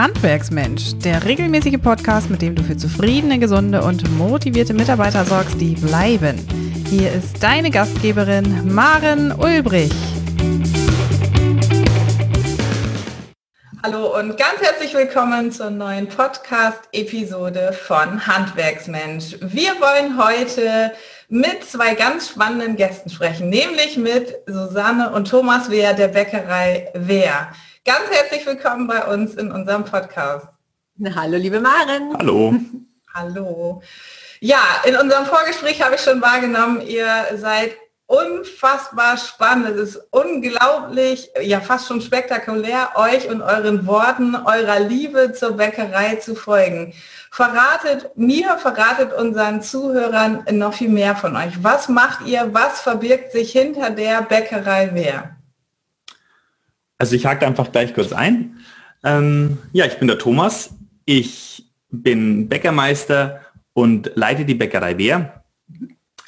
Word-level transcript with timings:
Handwerksmensch, 0.00 0.96
der 1.04 1.26
regelmäßige 1.26 1.76
Podcast, 1.76 2.30
mit 2.30 2.40
dem 2.40 2.54
du 2.54 2.62
für 2.62 2.74
zufriedene, 2.74 3.38
gesunde 3.38 3.82
und 3.82 4.10
motivierte 4.16 4.72
Mitarbeiter 4.72 5.26
sorgst, 5.26 5.60
die 5.60 5.74
bleiben. 5.74 6.38
Hier 6.88 7.12
ist 7.12 7.42
deine 7.42 7.70
Gastgeberin 7.70 8.74
Maren 8.74 9.30
Ulbrich. 9.30 9.92
Hallo 13.82 14.18
und 14.18 14.38
ganz 14.38 14.62
herzlich 14.62 14.94
willkommen 14.94 15.52
zur 15.52 15.68
neuen 15.68 16.08
Podcast-Episode 16.08 17.74
von 17.74 18.26
Handwerksmensch. 18.26 19.36
Wir 19.42 19.72
wollen 19.80 20.16
heute 20.16 20.92
mit 21.28 21.62
zwei 21.64 21.94
ganz 21.94 22.30
spannenden 22.30 22.76
Gästen 22.76 23.10
sprechen, 23.10 23.50
nämlich 23.50 23.98
mit 23.98 24.34
Susanne 24.46 25.10
und 25.10 25.28
Thomas 25.28 25.70
Wehr 25.70 25.92
der 25.92 26.08
Bäckerei 26.08 26.88
Wehr. 26.94 27.48
Ganz 27.90 28.08
herzlich 28.08 28.46
willkommen 28.46 28.86
bei 28.86 29.04
uns 29.04 29.34
in 29.34 29.50
unserem 29.50 29.84
Podcast. 29.84 30.46
Hallo, 31.16 31.36
liebe 31.36 31.58
Maren. 31.58 32.16
Hallo. 32.16 32.54
Hallo. 33.14 33.82
Ja, 34.38 34.62
in 34.84 34.94
unserem 34.94 35.26
Vorgespräch 35.26 35.82
habe 35.82 35.96
ich 35.96 36.00
schon 36.00 36.22
wahrgenommen, 36.22 36.82
ihr 36.82 37.08
seid 37.34 37.72
unfassbar 38.06 39.16
spannend. 39.16 39.70
Es 39.70 39.96
ist 39.96 40.02
unglaublich, 40.12 41.32
ja 41.42 41.60
fast 41.60 41.88
schon 41.88 42.00
spektakulär, 42.00 42.90
euch 42.94 43.28
und 43.28 43.42
euren 43.42 43.84
Worten, 43.88 44.36
eurer 44.36 44.78
Liebe 44.78 45.32
zur 45.32 45.56
Bäckerei 45.56 46.14
zu 46.14 46.36
folgen. 46.36 46.94
Verratet 47.32 48.16
mir, 48.16 48.56
verratet 48.58 49.12
unseren 49.14 49.62
Zuhörern 49.62 50.44
noch 50.52 50.74
viel 50.74 50.90
mehr 50.90 51.16
von 51.16 51.34
euch. 51.34 51.64
Was 51.64 51.88
macht 51.88 52.24
ihr? 52.24 52.54
Was 52.54 52.82
verbirgt 52.82 53.32
sich 53.32 53.50
hinter 53.50 53.90
der 53.90 54.22
Bäckerei 54.22 54.94
Wehr? 54.94 55.39
Also 57.00 57.16
ich 57.16 57.24
hake 57.24 57.46
einfach 57.46 57.72
gleich 57.72 57.94
kurz 57.94 58.12
ein. 58.12 58.58
Ähm, 59.02 59.56
ja, 59.72 59.86
ich 59.86 59.98
bin 59.98 60.06
der 60.06 60.18
Thomas. 60.18 60.74
Ich 61.06 61.64
bin 61.90 62.46
Bäckermeister 62.50 63.40
und 63.72 64.12
leite 64.16 64.44
die 64.44 64.54
Bäckerei 64.54 64.98
Wehr. 64.98 65.42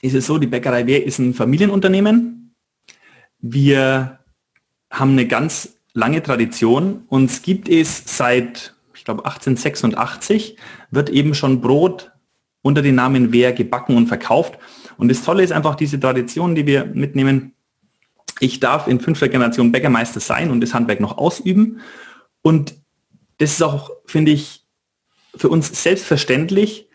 Ist 0.01 0.15
es 0.15 0.27
so, 0.27 0.39
die 0.39 0.47
Bäckerei 0.47 0.87
Wehr 0.87 1.05
ist 1.05 1.19
ein 1.19 1.35
Familienunternehmen. 1.35 2.55
Wir 3.39 4.19
haben 4.91 5.13
eine 5.13 5.27
ganz 5.27 5.77
lange 5.93 6.23
Tradition. 6.23 7.03
Uns 7.09 7.43
gibt 7.43 7.69
es 7.69 8.05
seit, 8.07 8.75
ich 8.95 9.05
glaube, 9.05 9.27
1886, 9.27 10.57
wird 10.91 11.11
eben 11.11 11.35
schon 11.35 11.61
Brot 11.61 12.13
unter 12.63 12.81
dem 12.81 12.95
Namen 12.95 13.31
Wehr 13.31 13.53
gebacken 13.53 13.95
und 13.95 14.07
verkauft. 14.07 14.59
Und 14.97 15.09
das 15.09 15.23
Tolle 15.23 15.43
ist 15.43 15.53
einfach 15.53 15.75
diese 15.75 16.01
Tradition, 16.01 16.55
die 16.55 16.65
wir 16.65 16.87
mitnehmen 16.87 17.52
ich 18.43 18.59
darf 18.59 18.89
in 18.89 18.99
fünfter 18.99 19.29
Generation 19.29 19.71
Bäckermeister 19.71 20.19
sein 20.19 20.51
und 20.51 20.61
das 20.61 20.75
Handwerk 20.75 21.01
noch 21.01 21.17
ausüben. 21.17 21.81
Und 22.43 22.75
das 23.39 23.53
ist 23.53 23.63
auch, 23.63 23.91
finde 24.05 24.33
ich, 24.33 24.65
für 25.37 25.49
uns 25.49 25.83
selbstverständlich, 25.83 26.89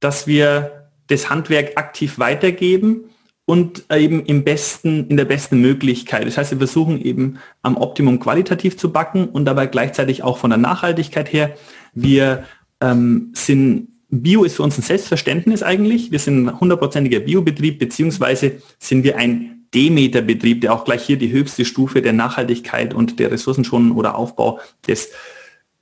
dass 0.00 0.26
wir 0.26 0.88
das 1.08 1.28
Handwerk 1.28 1.76
aktiv 1.76 2.18
weitergeben 2.18 3.04
und 3.44 3.84
eben 3.92 4.24
im 4.24 4.44
besten, 4.44 5.08
in 5.08 5.18
der 5.18 5.26
besten 5.26 5.60
Möglichkeit. 5.60 6.26
Das 6.26 6.38
heißt, 6.38 6.52
wir 6.52 6.58
versuchen 6.58 7.00
eben 7.02 7.38
am 7.60 7.76
Optimum 7.76 8.18
qualitativ 8.18 8.78
zu 8.78 8.92
backen 8.92 9.28
und 9.28 9.44
dabei 9.44 9.66
gleichzeitig 9.66 10.22
auch 10.22 10.38
von 10.38 10.50
der 10.50 10.58
Nachhaltigkeit 10.58 11.30
her. 11.32 11.54
Wir 11.92 12.44
ähm, 12.80 13.32
sind, 13.34 13.88
Bio 14.08 14.44
ist 14.44 14.56
für 14.56 14.62
uns 14.62 14.78
ein 14.78 14.82
Selbstverständnis 14.82 15.62
eigentlich. 15.62 16.10
Wir 16.10 16.18
sind 16.18 16.46
ein 16.46 16.60
hundertprozentiger 16.60 17.20
Biobetrieb, 17.20 17.78
beziehungsweise 17.78 18.62
sind 18.78 19.04
wir 19.04 19.18
ein 19.18 19.51
Demeter-Betrieb, 19.74 20.60
der 20.60 20.72
auch 20.72 20.84
gleich 20.84 21.04
hier 21.04 21.16
die 21.16 21.32
höchste 21.32 21.64
Stufe 21.64 22.02
der 22.02 22.12
Nachhaltigkeit 22.12 22.94
und 22.94 23.18
der 23.18 23.30
Ressourcenschonung 23.30 23.96
oder 23.96 24.16
Aufbau 24.16 24.60
des, 24.86 25.10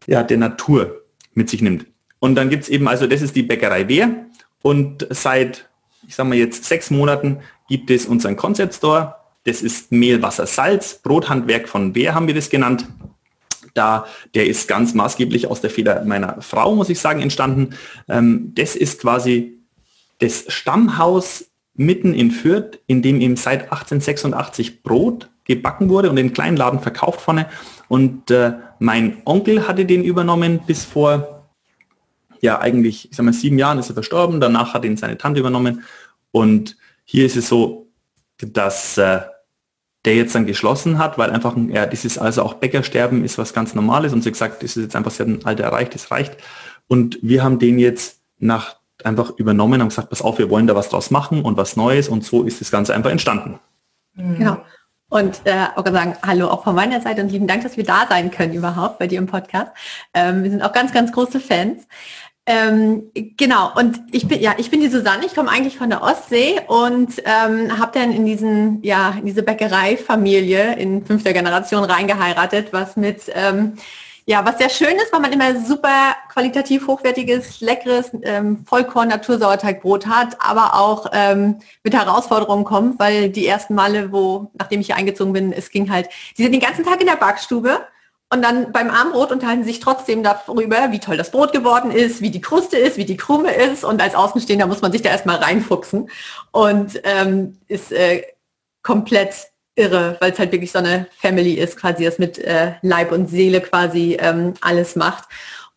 ja, 0.06 0.22
der 0.22 0.38
Natur 0.38 1.02
mit 1.34 1.50
sich 1.50 1.62
nimmt. 1.62 1.86
Und 2.18 2.34
dann 2.34 2.50
gibt 2.50 2.64
es 2.64 2.68
eben, 2.68 2.86
also 2.88 3.06
das 3.06 3.22
ist 3.22 3.34
die 3.34 3.42
Bäckerei 3.42 3.88
Wehr 3.88 4.26
und 4.62 5.06
seit, 5.10 5.68
ich 6.06 6.14
sage 6.14 6.28
mal 6.28 6.36
jetzt 6.36 6.64
sechs 6.64 6.90
Monaten 6.90 7.40
gibt 7.68 7.90
es 7.90 8.06
unseren 8.06 8.36
Concept 8.36 8.74
Store. 8.74 9.16
Das 9.44 9.62
ist 9.62 9.90
Mehl, 9.90 10.22
Wasser, 10.22 10.46
Salz, 10.46 11.00
Brothandwerk 11.02 11.68
von 11.68 11.94
Wehr 11.94 12.14
haben 12.14 12.26
wir 12.26 12.34
das 12.34 12.50
genannt. 12.50 12.86
Da, 13.74 14.06
der 14.34 14.46
ist 14.46 14.68
ganz 14.68 14.94
maßgeblich 14.94 15.46
aus 15.46 15.60
der 15.60 15.70
Feder 15.70 16.04
meiner 16.04 16.42
Frau, 16.42 16.74
muss 16.74 16.88
ich 16.88 16.98
sagen, 16.98 17.20
entstanden. 17.20 17.76
Ähm, 18.08 18.52
das 18.54 18.76
ist 18.76 19.00
quasi 19.00 19.58
das 20.18 20.44
Stammhaus 20.48 21.49
mitten 21.80 22.12
in 22.12 22.30
Fürth, 22.30 22.78
in 22.86 23.00
dem 23.00 23.22
eben 23.22 23.36
seit 23.36 23.62
1886 23.72 24.82
Brot 24.82 25.30
gebacken 25.44 25.88
wurde 25.88 26.10
und 26.10 26.18
in 26.18 26.34
kleinen 26.34 26.58
Laden 26.58 26.80
verkauft 26.80 27.22
vorne. 27.22 27.46
Und 27.88 28.30
äh, 28.30 28.52
mein 28.78 29.22
Onkel 29.24 29.66
hatte 29.66 29.86
den 29.86 30.04
übernommen 30.04 30.60
bis 30.66 30.84
vor, 30.84 31.48
ja 32.42 32.60
eigentlich, 32.60 33.10
ich 33.10 33.16
sag 33.16 33.24
mal, 33.24 33.32
sieben 33.32 33.58
Jahren 33.58 33.78
ist 33.78 33.88
er 33.88 33.94
verstorben. 33.94 34.40
Danach 34.40 34.74
hat 34.74 34.84
ihn 34.84 34.98
seine 34.98 35.16
Tante 35.16 35.40
übernommen. 35.40 35.82
Und 36.32 36.76
hier 37.04 37.24
ist 37.24 37.36
es 37.36 37.48
so, 37.48 37.88
dass 38.36 38.98
äh, 38.98 39.20
der 40.04 40.16
jetzt 40.16 40.34
dann 40.34 40.44
geschlossen 40.44 40.98
hat, 40.98 41.16
weil 41.16 41.30
einfach, 41.30 41.56
ja, 41.70 41.84
ist 41.84 42.18
also 42.18 42.42
auch 42.42 42.54
Bäckersterben 42.54 43.24
ist 43.24 43.38
was 43.38 43.54
ganz 43.54 43.74
Normales 43.74 44.12
und 44.12 44.22
sie 44.22 44.32
gesagt, 44.32 44.62
das 44.62 44.76
ist 44.76 44.82
jetzt 44.82 44.96
einfach, 44.96 45.10
sie 45.10 45.22
ein 45.22 45.46
Alter 45.46 45.64
erreicht, 45.64 45.94
das 45.94 46.10
reicht. 46.10 46.36
Und 46.88 47.18
wir 47.22 47.42
haben 47.42 47.58
den 47.58 47.78
jetzt 47.78 48.20
nach 48.38 48.79
einfach 49.06 49.32
übernommen 49.36 49.80
und 49.80 49.88
gesagt, 49.88 50.10
pass 50.10 50.22
auf, 50.22 50.38
wir 50.38 50.50
wollen 50.50 50.66
da 50.66 50.74
was 50.74 50.88
draus 50.88 51.10
machen 51.10 51.42
und 51.42 51.56
was 51.56 51.76
Neues 51.76 52.08
und 52.08 52.24
so 52.24 52.44
ist 52.44 52.60
das 52.60 52.70
Ganze 52.70 52.94
einfach 52.94 53.10
entstanden. 53.10 53.58
Mhm. 54.14 54.38
Genau. 54.38 54.56
Und 55.08 55.40
äh, 55.44 55.66
auch 55.74 55.84
sagen, 55.84 56.16
hallo 56.24 56.48
auch 56.48 56.62
von 56.62 56.74
meiner 56.74 57.00
Seite 57.00 57.20
und 57.20 57.30
lieben 57.30 57.48
Dank, 57.48 57.64
dass 57.64 57.76
wir 57.76 57.84
da 57.84 58.06
sein 58.08 58.30
können 58.30 58.54
überhaupt 58.54 59.00
bei 59.00 59.08
dir 59.08 59.18
im 59.18 59.26
Podcast. 59.26 59.72
Ähm, 60.14 60.44
wir 60.44 60.50
sind 60.50 60.62
auch 60.62 60.72
ganz, 60.72 60.92
ganz 60.92 61.10
große 61.10 61.40
Fans. 61.40 61.86
Ähm, 62.46 63.10
genau, 63.36 63.72
und 63.76 64.00
ich 64.12 64.26
bin, 64.26 64.40
ja, 64.40 64.54
ich 64.56 64.70
bin 64.70 64.80
die 64.80 64.88
Susanne, 64.88 65.26
ich 65.26 65.34
komme 65.34 65.50
eigentlich 65.50 65.76
von 65.76 65.90
der 65.90 66.02
Ostsee 66.02 66.60
und 66.66 67.22
ähm, 67.24 67.78
habe 67.78 67.92
dann 67.94 68.12
in 68.12 68.24
diesen, 68.24 68.82
ja, 68.82 69.14
in 69.18 69.26
diese 69.26 69.42
Bäckereifamilie 69.42 70.74
in 70.76 71.04
fünfter 71.04 71.32
Generation 71.32 71.84
reingeheiratet, 71.84 72.72
was 72.72 72.96
mit 72.96 73.22
ähm, 73.34 73.74
ja, 74.30 74.44
was 74.46 74.58
sehr 74.58 74.70
schön 74.70 74.94
ist, 74.94 75.12
weil 75.12 75.18
man 75.18 75.32
immer 75.32 75.60
super 75.60 76.14
qualitativ 76.32 76.86
hochwertiges, 76.86 77.60
leckeres 77.60 78.12
ähm, 78.22 78.64
Vollkorn-Natursauerteigbrot 78.64 80.06
hat, 80.06 80.36
aber 80.38 80.74
auch 80.74 81.06
ähm, 81.12 81.58
mit 81.82 81.94
Herausforderungen 81.94 82.62
kommt, 82.62 83.00
weil 83.00 83.30
die 83.30 83.44
ersten 83.44 83.74
Male, 83.74 84.12
wo, 84.12 84.52
nachdem 84.56 84.78
ich 84.78 84.86
hier 84.86 84.94
eingezogen 84.94 85.32
bin, 85.32 85.52
es 85.52 85.70
ging 85.70 85.90
halt, 85.90 86.08
die 86.38 86.44
sind 86.44 86.52
den 86.52 86.60
ganzen 86.60 86.84
Tag 86.84 87.00
in 87.00 87.08
der 87.08 87.16
Backstube 87.16 87.80
und 88.32 88.40
dann 88.42 88.70
beim 88.70 88.90
Armbrot 88.90 89.32
unterhalten 89.32 89.64
sich 89.64 89.80
trotzdem 89.80 90.22
darüber, 90.22 90.92
wie 90.92 91.00
toll 91.00 91.16
das 91.16 91.32
Brot 91.32 91.52
geworden 91.52 91.90
ist, 91.90 92.20
wie 92.20 92.30
die 92.30 92.40
Kruste 92.40 92.78
ist, 92.78 92.98
wie 92.98 93.06
die 93.06 93.16
Krume 93.16 93.50
ist 93.50 93.82
und 93.82 94.00
als 94.00 94.14
Außenstehender 94.14 94.68
muss 94.68 94.80
man 94.80 94.92
sich 94.92 95.02
da 95.02 95.10
erstmal 95.10 95.38
reinfuchsen 95.38 96.08
und 96.52 97.00
ähm, 97.02 97.58
ist 97.66 97.90
äh, 97.90 98.22
komplett 98.84 99.49
irre, 99.80 100.16
weil 100.20 100.32
es 100.32 100.38
halt 100.38 100.52
wirklich 100.52 100.70
so 100.70 100.78
eine 100.78 101.06
Family 101.18 101.54
ist, 101.54 101.76
quasi 101.76 102.04
das 102.04 102.18
mit 102.18 102.38
äh, 102.38 102.74
Leib 102.82 103.12
und 103.12 103.28
Seele 103.28 103.60
quasi 103.60 104.16
ähm, 104.20 104.54
alles 104.60 104.94
macht. 104.96 105.24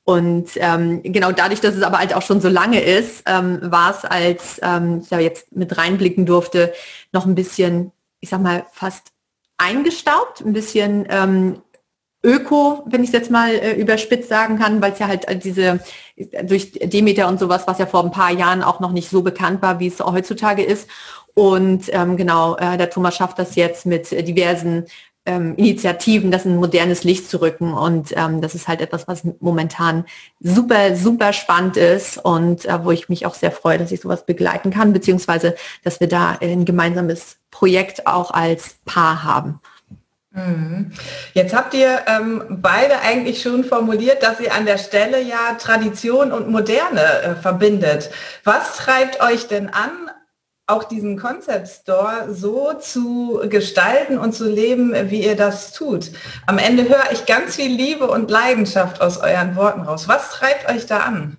Und 0.06 0.50
ähm, 0.56 1.02
genau 1.04 1.32
dadurch, 1.32 1.62
dass 1.62 1.76
es 1.76 1.84
aber 1.84 2.00
halt 2.00 2.14
auch 2.14 2.22
schon 2.22 2.42
so 2.42 2.50
lange 2.50 2.82
ist, 2.82 3.24
ähm, 3.26 3.60
war 3.64 3.92
es, 3.92 4.04
als 4.04 4.60
ähm, 4.62 5.00
ich 5.02 5.10
da 5.10 5.20
jetzt 5.20 5.56
mit 5.56 5.78
reinblicken 5.78 6.26
durfte, 6.26 6.74
noch 7.14 7.26
ein 7.26 7.36
bisschen, 7.36 7.94
ich 8.20 8.30
sag 8.30 8.42
mal, 8.42 8.66
fast 8.74 9.14
eingestaubt, 9.58 10.42
ein 10.42 10.52
bisschen 10.52 11.06
ähm, 11.10 11.62
Öko, 12.26 12.84
wenn 12.86 13.04
ich 13.04 13.10
es 13.10 13.14
jetzt 13.14 13.32
mal 13.32 13.52
äh, 13.52 13.74
überspitzt 13.74 14.30
sagen 14.30 14.58
kann, 14.58 14.82
weil 14.82 14.94
es 14.94 15.00
ja 15.00 15.08
halt 15.08 15.28
äh, 15.28 15.38
diese 15.38 15.80
durch 16.44 16.72
Demeter 16.72 17.28
und 17.28 17.40
sowas, 17.40 17.64
was 17.66 17.80
ja 17.80 17.86
vor 17.86 18.04
ein 18.04 18.12
paar 18.12 18.32
Jahren 18.32 18.64
auch 18.64 18.80
noch 18.80 18.92
nicht 18.92 19.10
so 19.10 19.22
bekannt 19.24 19.62
war, 19.62 19.80
wie 19.80 19.88
es 19.88 20.00
heutzutage 20.00 20.64
ist. 20.64 20.90
Und 21.34 21.86
ähm, 21.92 22.18
genau, 22.18 22.56
äh, 22.58 22.78
der 22.78 22.90
Thomas 22.90 23.16
schafft 23.16 23.40
das 23.40 23.56
jetzt 23.56 23.86
mit 23.86 24.12
diversen 24.12 24.86
ähm, 25.26 25.56
Initiativen, 25.56 26.32
das 26.32 26.46
in 26.46 26.58
modernes 26.58 27.04
Licht 27.04 27.30
zu 27.30 27.42
rücken. 27.42 27.74
Und 27.74 28.14
ähm, 28.16 28.42
das 28.42 28.56
ist 28.56 28.68
halt 28.68 28.82
etwas, 28.82 29.08
was 29.08 29.24
momentan 29.40 30.06
super, 30.40 30.96
super 30.96 31.34
spannend 31.34 31.78
ist 31.78 32.18
und 32.18 32.66
äh, 32.66 32.84
wo 32.84 32.92
ich 32.92 33.10
mich 33.10 33.26
auch 33.26 33.34
sehr 33.34 33.52
freue, 33.52 33.78
dass 33.78 33.92
ich 33.92 34.02
sowas 34.02 34.26
begleiten 34.26 34.72
kann, 34.72 34.94
beziehungsweise 34.94 35.56
dass 35.84 36.00
wir 36.00 36.08
da 36.08 36.38
ein 36.42 36.66
gemeinsames 36.66 37.38
Projekt 37.52 38.06
auch 38.08 38.32
als 38.32 38.76
Paar 38.86 39.24
haben. 39.24 39.60
Mhm. 40.32 40.92
Jetzt 41.34 41.56
habt 41.56 41.76
ihr 41.76 42.02
ähm, 42.08 42.44
beide 42.50 43.00
eigentlich 43.02 43.42
schon 43.42 43.64
formuliert, 43.64 44.24
dass 44.24 44.40
ihr 44.40 44.54
an 44.54 44.66
der 44.66 44.80
Stelle 44.80 45.22
ja 45.22 45.54
Tradition 45.60 46.32
und 46.32 46.50
Moderne 46.50 47.22
äh, 47.22 47.36
verbindet. 47.36 48.10
Was 48.44 48.78
treibt 48.78 49.22
euch 49.22 49.48
denn 49.48 49.70
an, 49.70 49.92
auch 50.66 50.86
diesen 50.86 51.18
Concept 51.20 51.68
Store 51.68 52.34
so 52.34 52.74
zu 52.74 53.42
gestalten 53.50 54.18
und 54.18 54.34
zu 54.34 54.50
leben, 54.50 54.94
wie 55.10 55.24
ihr 55.24 55.36
das 55.36 55.74
tut. 55.74 56.12
Am 56.46 56.58
Ende 56.58 56.88
höre 56.88 57.12
ich 57.12 57.26
ganz 57.26 57.56
viel 57.56 57.72
Liebe 57.72 58.10
und 58.10 58.32
Leidenschaft 58.32 59.02
aus 59.02 59.18
euren 59.18 59.56
Worten 59.56 59.82
raus. 59.82 60.08
Was 60.08 60.30
treibt 60.32 60.70
euch 60.70 60.86
da 60.86 61.00
an? 61.00 61.38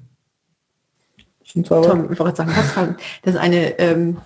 Tom, 1.63 2.13
ich 2.13 2.19
wollte 2.19 2.37
sagen, 2.37 2.53
was 2.57 2.75
das 3.23 3.35
ist 3.35 3.41
eine 3.41 3.79
ähm, 3.79 4.21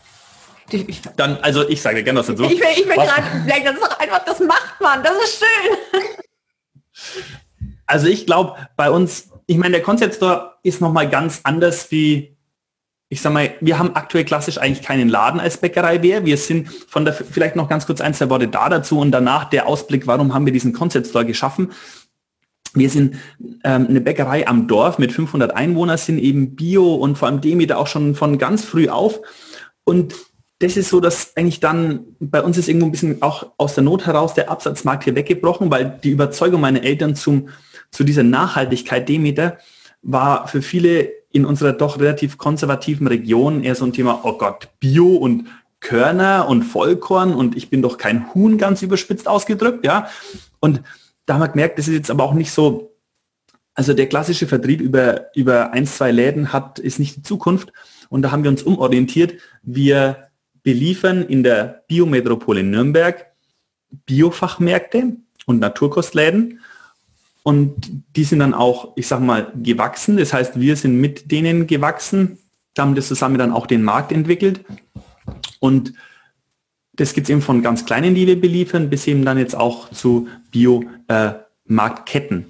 ich, 0.70 1.02
dann, 1.16 1.38
also 1.38 1.66
ich 1.68 1.80
sage 1.80 2.02
gerne 2.04 2.20
was 2.20 2.26
dazu. 2.26 2.44
Ich 2.44 2.60
will, 2.60 2.66
ich 2.72 2.86
will 2.86 2.94
gerade 2.94 3.22
das 3.46 3.74
ist 3.74 3.82
doch 3.82 3.98
einfach, 3.98 4.24
das 4.24 4.40
macht 4.40 4.80
man, 4.80 5.02
das 5.02 5.12
ist 5.24 5.38
schön. 5.38 5.78
Also 7.86 8.06
ich 8.06 8.26
glaube, 8.26 8.56
bei 8.76 8.90
uns, 8.90 9.30
ich 9.46 9.56
meine, 9.56 9.72
der 9.72 9.82
Concept 9.82 10.14
Store 10.16 10.56
ist 10.62 10.80
nochmal 10.80 11.08
ganz 11.08 11.40
anders 11.44 11.90
wie, 11.90 12.36
ich 13.10 13.22
sag 13.22 13.32
mal, 13.32 13.55
wir 13.60 13.78
haben 13.78 13.96
aktuell 13.96 14.25
klassisch 14.25 14.58
eigentlich 14.58 14.84
keinen 14.84 15.08
Laden 15.08 15.40
als 15.40 15.56
Bäckerei 15.56 15.99
mehr. 15.99 16.26
Wir 16.26 16.37
sind 16.37 16.69
von 16.69 17.05
der, 17.05 17.14
vielleicht 17.14 17.56
noch 17.56 17.69
ganz 17.69 17.87
kurz 17.87 18.00
ein, 18.00 18.12
zwei 18.12 18.28
Worte 18.28 18.49
da 18.49 18.69
dazu 18.69 18.99
und 18.99 19.12
danach 19.12 19.46
der 19.46 19.66
Ausblick, 19.66 20.06
warum 20.06 20.34
haben 20.34 20.44
wir 20.44 20.52
diesen 20.52 20.75
Concept 20.75 21.06
Store 21.06 21.25
geschaffen. 21.25 21.72
Wir 22.75 22.90
sind 22.90 23.16
ähm, 23.64 23.87
eine 23.88 24.02
Bäckerei 24.02 24.46
am 24.46 24.69
Dorf 24.69 24.99
mit 24.99 25.12
500 25.12 25.56
Einwohnern, 25.56 25.96
sind 25.96 26.19
eben 26.19 26.55
Bio 26.55 26.96
und 26.96 27.16
vor 27.16 27.28
allem 27.28 27.40
Demeter 27.40 27.78
auch 27.78 27.87
schon 27.87 28.14
von 28.14 28.37
ganz 28.37 28.64
früh 28.64 28.90
auf. 28.90 29.20
Und 29.84 30.14
das 30.58 30.76
ist 30.76 30.90
so, 30.90 31.00
dass 31.00 31.34
eigentlich 31.34 31.61
dann 31.61 32.00
bei 32.20 32.43
uns 32.43 32.58
ist 32.58 32.69
irgendwo 32.69 32.87
ein 32.87 32.93
bisschen 32.93 33.22
auch 33.22 33.52
aus 33.56 33.75
der 33.75 33.84
Not 33.84 34.04
heraus 34.04 34.34
der 34.34 34.50
Absatzmarkt 34.50 35.04
hier 35.04 35.14
weggebrochen, 35.14 35.70
weil 35.70 35.99
die 36.02 36.11
Überzeugung 36.11 36.61
meiner 36.61 36.82
Eltern 36.82 37.14
zum, 37.14 37.49
zu 37.90 38.04
dieser 38.04 38.22
Nachhaltigkeit 38.22 39.08
Demeter 39.08 39.56
war 40.02 40.46
für 40.46 40.61
viele 40.61 41.17
in 41.38 41.46
unserer 41.46 41.73
doch 41.73 42.00
relativ 42.00 42.37
konservativen 42.37 43.06
Region 43.06 43.62
eher 43.62 43.76
so 43.76 43.85
ein 43.85 43.93
Thema, 43.93 44.20
oh 44.25 44.37
Gott, 44.37 44.69
Bio 44.81 45.17
und 45.17 45.46
Körner 45.81 46.49
und 46.49 46.64
Vollkorn 46.64 47.32
und 47.32 47.56
ich 47.56 47.70
bin 47.70 47.81
doch 47.81 47.96
kein 47.96 48.35
Huhn 48.35 48.58
ganz 48.58 48.82
überspitzt 48.82 49.29
ausgedrückt, 49.29 49.85
ja. 49.85 50.08
Und 50.58 50.82
da 51.25 51.35
haben 51.35 51.40
wir 51.40 51.49
gemerkt, 51.49 51.79
das 51.79 51.87
ist 51.87 51.94
jetzt 51.94 52.11
aber 52.11 52.25
auch 52.25 52.35
nicht 52.35 52.50
so, 52.50 52.96
also 53.75 53.94
der 53.94 54.08
klassische 54.08 54.49
Vertrieb 54.49 54.81
über, 54.81 55.26
über 55.37 55.73
ein, 55.73 55.87
zwei 55.87 56.11
Läden 56.11 56.52
hat, 56.52 56.81
ist 56.81 56.99
nicht 56.99 57.17
die 57.17 57.23
Zukunft. 57.23 57.73
Und 58.08 58.23
da 58.23 58.32
haben 58.32 58.43
wir 58.43 58.50
uns 58.50 58.64
umorientiert. 58.64 59.35
Wir 59.62 60.31
beliefern 60.64 61.23
in 61.23 61.44
der 61.44 61.85
Biometropole 61.87 62.64
Nürnberg 62.64 63.26
Biofachmärkte 64.06 65.17
und 65.46 65.61
Naturkostläden. 65.61 66.61
Und 67.48 68.04
die 68.14 68.24
sind 68.24 68.40
dann 68.40 68.52
auch, 68.52 68.92
ich 68.94 69.06
sag 69.06 69.20
mal, 69.20 69.50
gewachsen. 69.56 70.18
Das 70.18 70.34
heißt, 70.34 70.60
wir 70.60 70.76
sind 70.76 71.00
mit 71.00 71.30
denen 71.30 71.66
gewachsen, 71.66 72.36
haben 72.78 72.94
das 72.94 73.08
zusammen 73.08 73.38
dann 73.38 73.52
auch 73.52 73.66
den 73.66 73.82
Markt 73.82 74.12
entwickelt. 74.12 74.66
Und 75.58 75.94
das 76.92 77.14
gibt 77.14 77.24
es 77.26 77.30
eben 77.30 77.40
von 77.40 77.62
ganz 77.62 77.86
kleinen, 77.86 78.14
die 78.14 78.26
wir 78.26 78.38
beliefern, 78.38 78.90
bis 78.90 79.06
eben 79.06 79.24
dann 79.24 79.38
jetzt 79.38 79.56
auch 79.56 79.88
zu 79.88 80.28
Bio-Marktketten. 80.50 82.40
Äh, 82.40 82.44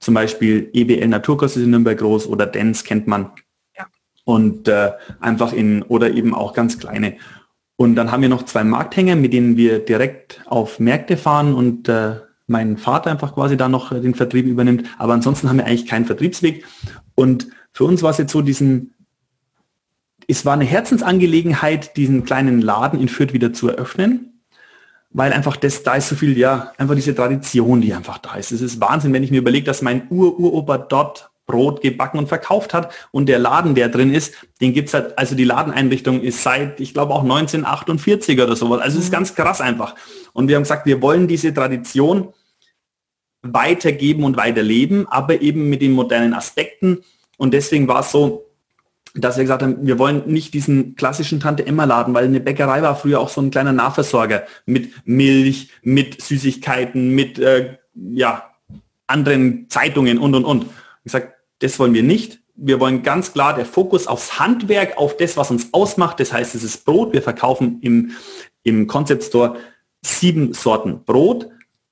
Zum 0.00 0.14
Beispiel 0.14 0.68
EBL 0.72 1.06
Naturkost 1.06 1.56
ist 1.56 1.62
in 1.62 1.70
Nürnberg 1.70 1.96
groß 1.96 2.26
oder 2.26 2.44
Dens 2.44 2.82
kennt 2.82 3.06
man. 3.06 3.30
Ja. 3.78 3.86
Und 4.24 4.66
äh, 4.66 4.94
einfach 5.20 5.52
in, 5.52 5.84
oder 5.84 6.10
eben 6.10 6.34
auch 6.34 6.54
ganz 6.54 6.80
kleine. 6.80 7.18
Und 7.76 7.94
dann 7.94 8.10
haben 8.10 8.22
wir 8.22 8.28
noch 8.28 8.42
zwei 8.42 8.64
Markthänger, 8.64 9.14
mit 9.14 9.32
denen 9.32 9.56
wir 9.56 9.78
direkt 9.78 10.42
auf 10.46 10.80
Märkte 10.80 11.16
fahren 11.16 11.54
und 11.54 11.88
äh, 11.88 12.16
mein 12.46 12.76
Vater 12.76 13.10
einfach 13.10 13.34
quasi 13.34 13.56
da 13.56 13.68
noch 13.68 13.90
den 13.90 14.14
Vertrieb 14.14 14.46
übernimmt. 14.46 14.86
Aber 14.98 15.14
ansonsten 15.14 15.48
haben 15.48 15.58
wir 15.58 15.66
eigentlich 15.66 15.86
keinen 15.86 16.04
Vertriebsweg. 16.04 16.64
Und 17.14 17.48
für 17.72 17.84
uns 17.84 18.02
war 18.02 18.10
es 18.10 18.18
jetzt 18.18 18.32
so 18.32 18.42
diesen, 18.42 18.94
es 20.28 20.44
war 20.44 20.54
eine 20.54 20.64
Herzensangelegenheit, 20.64 21.96
diesen 21.96 22.24
kleinen 22.24 22.60
Laden 22.60 23.00
in 23.00 23.08
Fürth 23.08 23.32
wieder 23.32 23.52
zu 23.52 23.68
eröffnen, 23.68 24.42
weil 25.10 25.32
einfach 25.32 25.56
das, 25.56 25.82
da 25.82 25.94
ist 25.94 26.08
so 26.08 26.16
viel, 26.16 26.36
ja, 26.36 26.72
einfach 26.76 26.94
diese 26.94 27.14
Tradition, 27.14 27.80
die 27.80 27.94
einfach 27.94 28.18
da 28.18 28.34
ist. 28.34 28.52
Es 28.52 28.60
ist 28.60 28.80
Wahnsinn, 28.80 29.12
wenn 29.12 29.22
ich 29.22 29.30
mir 29.30 29.38
überlege, 29.38 29.66
dass 29.66 29.82
mein 29.82 30.08
Ur-Uropa 30.10 30.78
dort 30.78 31.30
Brot 31.46 31.82
gebacken 31.82 32.18
und 32.18 32.28
verkauft 32.28 32.74
hat. 32.74 32.92
Und 33.10 33.26
der 33.26 33.38
Laden, 33.38 33.74
der 33.74 33.88
drin 33.88 34.12
ist, 34.12 34.34
den 34.60 34.72
gibt 34.72 34.88
es 34.88 34.94
halt, 34.94 35.18
also 35.18 35.34
die 35.34 35.44
Ladeneinrichtung 35.44 36.20
ist 36.22 36.42
seit, 36.42 36.80
ich 36.80 36.94
glaube 36.94 37.12
auch 37.12 37.22
1948 37.22 38.40
oder 38.40 38.56
sowas. 38.56 38.80
Also 38.80 38.98
es 38.98 39.04
ist 39.04 39.10
mhm. 39.10 39.16
ganz 39.16 39.34
krass 39.34 39.60
einfach. 39.60 39.94
Und 40.32 40.48
wir 40.48 40.56
haben 40.56 40.62
gesagt, 40.62 40.86
wir 40.86 41.02
wollen 41.02 41.28
diese 41.28 41.52
Tradition 41.52 42.32
weitergeben 43.42 44.24
und 44.24 44.36
weiterleben, 44.36 45.06
aber 45.08 45.42
eben 45.42 45.68
mit 45.68 45.82
den 45.82 45.92
modernen 45.92 46.32
Aspekten. 46.32 47.04
Und 47.36 47.52
deswegen 47.52 47.88
war 47.88 48.00
es 48.00 48.10
so, 48.10 48.46
dass 49.14 49.36
wir 49.36 49.44
gesagt 49.44 49.62
haben, 49.62 49.86
wir 49.86 49.98
wollen 49.98 50.22
nicht 50.26 50.54
diesen 50.54 50.96
klassischen 50.96 51.38
Tante 51.38 51.66
Emma 51.66 51.84
Laden, 51.84 52.14
weil 52.14 52.24
eine 52.24 52.40
Bäckerei 52.40 52.82
war 52.82 52.96
früher 52.96 53.20
auch 53.20 53.28
so 53.28 53.40
ein 53.40 53.50
kleiner 53.50 53.72
Nahversorger 53.72 54.44
mit 54.66 54.90
Milch, 55.06 55.70
mit 55.82 56.20
Süßigkeiten, 56.20 57.10
mit 57.10 57.38
äh, 57.38 57.76
ja, 57.94 58.50
anderen 59.06 59.68
Zeitungen 59.68 60.18
und 60.18 60.34
und 60.34 60.44
und. 60.44 60.66
Ich 61.04 61.12
sage, 61.12 61.32
das 61.60 61.78
wollen 61.78 61.94
wir 61.94 62.02
nicht. 62.02 62.40
Wir 62.56 62.80
wollen 62.80 63.02
ganz 63.02 63.32
klar 63.32 63.54
der 63.54 63.66
Fokus 63.66 64.06
aufs 64.06 64.38
Handwerk, 64.38 64.98
auf 64.98 65.16
das, 65.16 65.36
was 65.36 65.50
uns 65.50 65.72
ausmacht. 65.72 66.20
Das 66.20 66.32
heißt, 66.32 66.54
es 66.54 66.62
ist 66.62 66.84
Brot. 66.84 67.12
Wir 67.12 67.22
verkaufen 67.22 67.78
im, 67.82 68.12
im 68.62 68.86
Concept 68.86 69.24
Store 69.24 69.56
sieben 70.02 70.52
Sorten 70.52 71.04
Brot. 71.04 71.48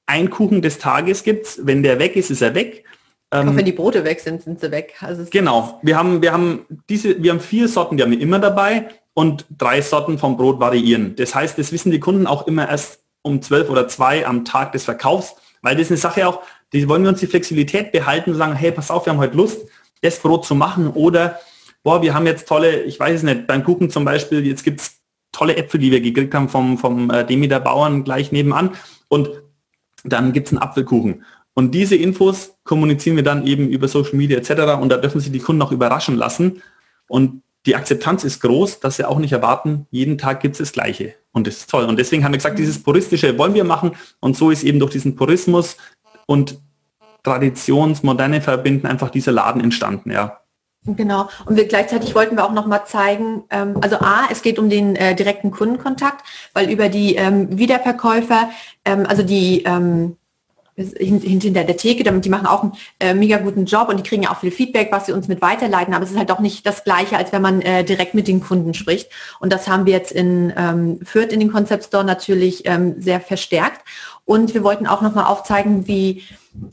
Ein 0.06 0.30
Kuchen 0.30 0.62
des 0.62 0.78
Tages 0.78 1.24
gibt 1.24 1.46
es. 1.46 1.66
Wenn 1.66 1.82
der 1.82 1.98
weg 1.98 2.16
ist, 2.16 2.30
ist 2.30 2.42
er 2.42 2.54
weg. 2.54 2.84
Auch 3.30 3.46
wenn 3.46 3.58
ähm, 3.58 3.64
die 3.64 3.72
Brote 3.72 4.04
weg 4.04 4.20
sind, 4.20 4.42
sind 4.42 4.60
sie 4.60 4.70
weg. 4.70 4.94
Also 5.00 5.24
genau. 5.30 5.80
Wir 5.82 5.96
haben, 5.96 6.20
wir 6.20 6.32
haben 6.32 6.66
diese, 6.90 7.22
wir 7.22 7.30
haben 7.30 7.40
vier 7.40 7.66
Sorten, 7.66 7.96
die 7.96 8.02
haben 8.02 8.10
wir 8.10 8.20
immer 8.20 8.38
dabei 8.38 8.88
und 9.14 9.46
drei 9.56 9.80
Sorten 9.80 10.18
vom 10.18 10.36
Brot 10.36 10.60
variieren. 10.60 11.16
Das 11.16 11.34
heißt, 11.34 11.58
das 11.58 11.72
wissen 11.72 11.90
die 11.90 12.00
Kunden 12.00 12.26
auch 12.26 12.46
immer 12.46 12.68
erst 12.68 13.00
um 13.22 13.40
zwölf 13.40 13.70
oder 13.70 13.88
zwei 13.88 14.26
am 14.26 14.44
Tag 14.44 14.72
des 14.72 14.84
Verkaufs, 14.84 15.36
weil 15.62 15.76
das 15.76 15.84
ist 15.84 15.92
eine 15.92 15.98
Sache 15.98 16.28
auch, 16.28 16.42
die 16.72 16.88
wollen 16.88 17.02
wir 17.02 17.10
uns 17.10 17.20
die 17.20 17.26
Flexibilität 17.26 17.92
behalten 17.92 18.30
und 18.30 18.36
sagen, 18.36 18.54
hey, 18.54 18.72
pass 18.72 18.90
auf, 18.90 19.06
wir 19.06 19.12
haben 19.12 19.20
heute 19.20 19.36
Lust, 19.36 19.60
das 20.00 20.18
Brot 20.18 20.44
zu 20.44 20.54
machen 20.54 20.88
oder 20.88 21.38
boah, 21.82 22.02
wir 22.02 22.14
haben 22.14 22.26
jetzt 22.26 22.48
tolle, 22.48 22.82
ich 22.82 22.98
weiß 22.98 23.18
es 23.18 23.22
nicht, 23.22 23.46
beim 23.46 23.64
Kuchen 23.64 23.90
zum 23.90 24.04
Beispiel, 24.04 24.46
jetzt 24.46 24.64
gibt 24.64 24.80
es 24.80 24.96
tolle 25.32 25.56
Äpfel, 25.56 25.80
die 25.80 25.90
wir 25.90 26.00
gekriegt 26.00 26.34
haben 26.34 26.48
vom, 26.48 26.78
vom 26.78 27.10
äh, 27.10 27.24
Demeter 27.24 27.60
Bauern 27.60 28.04
gleich 28.04 28.32
nebenan 28.32 28.70
und 29.08 29.30
dann 30.04 30.32
gibt 30.32 30.48
es 30.48 30.52
einen 30.52 30.62
Apfelkuchen. 30.62 31.24
Und 31.54 31.72
diese 31.74 31.96
Infos 31.96 32.56
kommunizieren 32.64 33.16
wir 33.16 33.22
dann 33.22 33.46
eben 33.46 33.68
über 33.68 33.88
Social 33.88 34.16
Media 34.16 34.38
etc. 34.38 34.80
Und 34.80 34.88
da 34.88 34.96
dürfen 34.96 35.20
sich 35.20 35.32
die 35.32 35.38
Kunden 35.38 35.62
auch 35.62 35.72
überraschen 35.72 36.16
lassen. 36.16 36.62
Und 37.08 37.42
die 37.66 37.76
Akzeptanz 37.76 38.24
ist 38.24 38.40
groß, 38.40 38.80
dass 38.80 38.96
sie 38.96 39.04
auch 39.06 39.18
nicht 39.18 39.32
erwarten, 39.32 39.86
jeden 39.90 40.18
Tag 40.18 40.40
gibt 40.40 40.54
es 40.54 40.58
das 40.58 40.72
Gleiche. 40.72 41.14
Und 41.32 41.46
das 41.46 41.58
ist 41.58 41.70
toll. 41.70 41.84
Und 41.84 41.98
deswegen 41.98 42.24
haben 42.24 42.32
wir 42.32 42.38
gesagt, 42.38 42.58
dieses 42.58 42.82
Puristische 42.82 43.36
wollen 43.38 43.54
wir 43.54 43.64
machen. 43.64 43.92
Und 44.20 44.36
so 44.36 44.50
ist 44.50 44.64
eben 44.64 44.80
durch 44.80 44.92
diesen 44.92 45.14
Purismus 45.14 45.76
und 46.32 46.58
Traditionsmoderne 47.22 48.40
verbinden 48.40 48.86
einfach 48.86 49.10
dieser 49.10 49.32
Laden 49.32 49.62
entstanden, 49.62 50.10
ja. 50.10 50.38
Genau. 50.84 51.28
Und 51.46 51.56
wir 51.56 51.68
gleichzeitig 51.68 52.16
wollten 52.16 52.36
wir 52.36 52.44
auch 52.44 52.52
noch 52.52 52.66
mal 52.66 52.84
zeigen, 52.84 53.44
ähm, 53.50 53.76
also 53.80 53.96
A, 54.00 54.24
es 54.32 54.42
geht 54.42 54.58
um 54.58 54.68
den 54.68 54.96
äh, 54.96 55.14
direkten 55.14 55.52
Kundenkontakt, 55.52 56.26
weil 56.54 56.70
über 56.70 56.88
die 56.88 57.14
ähm, 57.14 57.56
Wiederverkäufer, 57.56 58.50
ähm, 58.84 59.06
also 59.06 59.22
die 59.22 59.62
ähm, 59.62 60.16
hinter 60.74 61.64
der 61.64 61.76
Theke, 61.76 62.02
damit 62.02 62.24
die 62.24 62.30
machen 62.30 62.46
auch 62.46 62.62
einen 62.62 62.72
äh, 62.98 63.14
mega 63.14 63.36
guten 63.36 63.66
Job 63.66 63.90
und 63.90 63.98
die 63.98 64.02
kriegen 64.02 64.22
ja 64.22 64.30
auch 64.30 64.40
viel 64.40 64.50
Feedback, 64.50 64.88
was 64.90 65.06
sie 65.06 65.12
uns 65.12 65.28
mit 65.28 65.42
weiterleiten, 65.42 65.92
aber 65.92 66.04
es 66.04 66.10
ist 66.10 66.18
halt 66.18 66.32
auch 66.32 66.38
nicht 66.38 66.66
das 66.66 66.82
Gleiche, 66.82 67.18
als 67.18 67.30
wenn 67.30 67.42
man 67.42 67.60
äh, 67.60 67.84
direkt 67.84 68.14
mit 68.14 68.26
den 68.26 68.40
Kunden 68.40 68.72
spricht. 68.72 69.10
Und 69.38 69.52
das 69.52 69.68
haben 69.68 69.84
wir 69.84 69.92
jetzt 69.92 70.12
in 70.12 70.52
ähm, 70.56 70.98
Fürth 71.04 71.30
in 71.30 71.40
den 71.40 71.52
Concept 71.52 71.84
Store 71.84 72.04
natürlich 72.04 72.62
ähm, 72.64 72.94
sehr 72.98 73.20
verstärkt. 73.20 73.82
Und 74.24 74.54
wir 74.54 74.62
wollten 74.62 74.86
auch 74.86 75.02
nochmal 75.02 75.24
aufzeigen, 75.24 75.86
wie, 75.86 76.22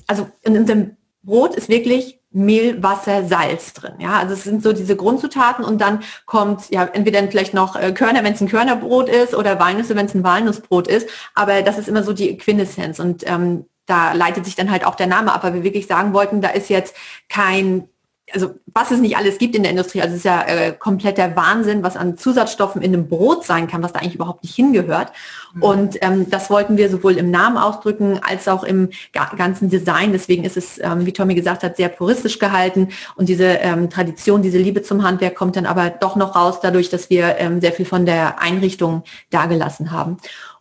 also 0.08 0.30
in 0.44 0.58
unserem 0.58 0.98
Brot 1.24 1.56
ist 1.56 1.70
wirklich 1.70 2.20
Mehl, 2.32 2.84
Wasser, 2.84 3.26
Salz 3.26 3.74
drin. 3.74 3.94
Ja, 4.00 4.20
also 4.20 4.34
es 4.34 4.44
sind 4.44 4.62
so 4.62 4.72
diese 4.72 4.96
Grundzutaten 4.96 5.66
und 5.66 5.82
dann 5.82 6.04
kommt 6.28 6.70
ja 6.70 6.86
entweder 6.86 7.28
vielleicht 7.28 7.56
noch 7.56 7.76
äh, 7.76 7.92
Körner, 7.92 8.24
wenn 8.24 8.34
es 8.34 8.42
ein 8.42 8.48
Körnerbrot 8.48 9.10
ist 9.10 9.34
oder 9.34 9.60
Walnüsse, 9.60 9.96
wenn 9.96 10.06
es 10.06 10.14
ein 10.14 10.24
Walnussbrot 10.24 10.88
ist. 10.88 11.10
Aber 11.34 11.64
das 11.64 11.80
ist 11.80 11.88
immer 11.88 12.04
so 12.04 12.14
die 12.14 12.38
Quintessenz 12.38 13.00
und 13.00 13.28
ähm, 13.28 13.66
da 13.88 14.14
leitet 14.14 14.46
sich 14.46 14.56
dann 14.56 14.70
halt 14.70 14.86
auch 14.86 14.94
der 14.94 15.08
Name 15.08 15.34
ab, 15.34 15.44
weil 15.44 15.56
wir 15.56 15.64
wirklich 15.64 15.88
sagen 15.88 16.14
wollten, 16.14 16.42
da 16.42 16.50
ist 16.50 16.70
jetzt 16.70 16.96
kein 17.30 17.90
also 18.34 18.56
was 18.74 18.92
es 18.92 19.00
nicht 19.00 19.18
alles 19.18 19.38
gibt 19.38 19.56
in 19.56 19.64
der 19.64 19.72
Industrie, 19.72 20.02
also 20.02 20.14
es 20.14 20.20
ist 20.20 20.26
ja 20.26 20.44
äh, 20.44 20.74
kompletter 20.74 21.36
Wahnsinn, 21.36 21.84
was 21.84 21.98
an 21.98 22.18
Zusatzstoffen 22.18 22.82
in 22.82 22.94
einem 22.94 23.08
Brot 23.08 23.46
sein 23.46 23.68
kann, 23.68 23.84
was 23.84 23.94
da 23.94 24.00
eigentlich 24.00 24.16
überhaupt 24.16 24.44
nicht 24.44 24.56
hingehört. 24.56 25.12
Mhm. 25.54 25.64
Und 25.64 25.98
ähm, 26.02 26.30
das 26.30 26.50
wollten 26.50 26.78
wir 26.78 26.90
sowohl 26.90 27.18
im 27.18 27.32
Namen 27.32 27.58
ausdrücken 27.58 28.20
als 28.22 28.48
auch 28.48 28.64
im 28.64 28.90
ganzen 29.38 29.70
Design. 29.70 30.12
Deswegen 30.12 30.44
ist 30.44 30.58
es, 30.58 30.80
ähm, 30.80 31.06
wie 31.06 31.14
Tommy 31.14 31.36
gesagt 31.36 31.64
hat, 31.64 31.78
sehr 31.78 31.90
puristisch 31.90 32.40
gehalten. 32.40 32.90
Und 33.16 33.30
diese 33.30 33.46
ähm, 33.46 33.90
Tradition, 33.90 34.42
diese 34.42 34.58
Liebe 34.58 34.82
zum 34.82 35.04
Handwerk 35.04 35.36
kommt 35.36 35.56
dann 35.56 35.66
aber 35.66 35.90
doch 35.90 36.16
noch 36.16 36.36
raus, 36.36 36.60
dadurch, 36.62 36.90
dass 36.90 37.10
wir 37.10 37.38
ähm, 37.38 37.62
sehr 37.62 37.72
viel 37.72 37.86
von 37.86 38.06
der 38.06 38.42
Einrichtung 38.42 39.04
dargelassen 39.30 39.92
haben. 39.92 40.18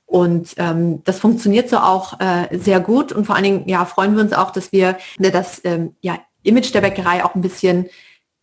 Und 0.08 0.54
ähm, 0.56 1.04
das 1.04 1.18
funktioniert 1.18 1.68
so 1.68 1.76
auch 1.76 2.18
äh, 2.18 2.56
sehr 2.56 2.80
gut 2.80 3.12
und 3.12 3.26
vor 3.26 3.34
allen 3.34 3.44
Dingen 3.44 3.68
ja, 3.68 3.84
freuen 3.84 4.14
wir 4.14 4.22
uns 4.22 4.32
auch, 4.32 4.52
dass 4.52 4.72
wir 4.72 4.96
das 5.18 5.60
ähm, 5.64 5.96
ja, 6.00 6.16
Image 6.48 6.74
der 6.74 6.80
Bäckerei 6.80 7.24
auch 7.24 7.34
ein 7.34 7.42
bisschen 7.42 7.88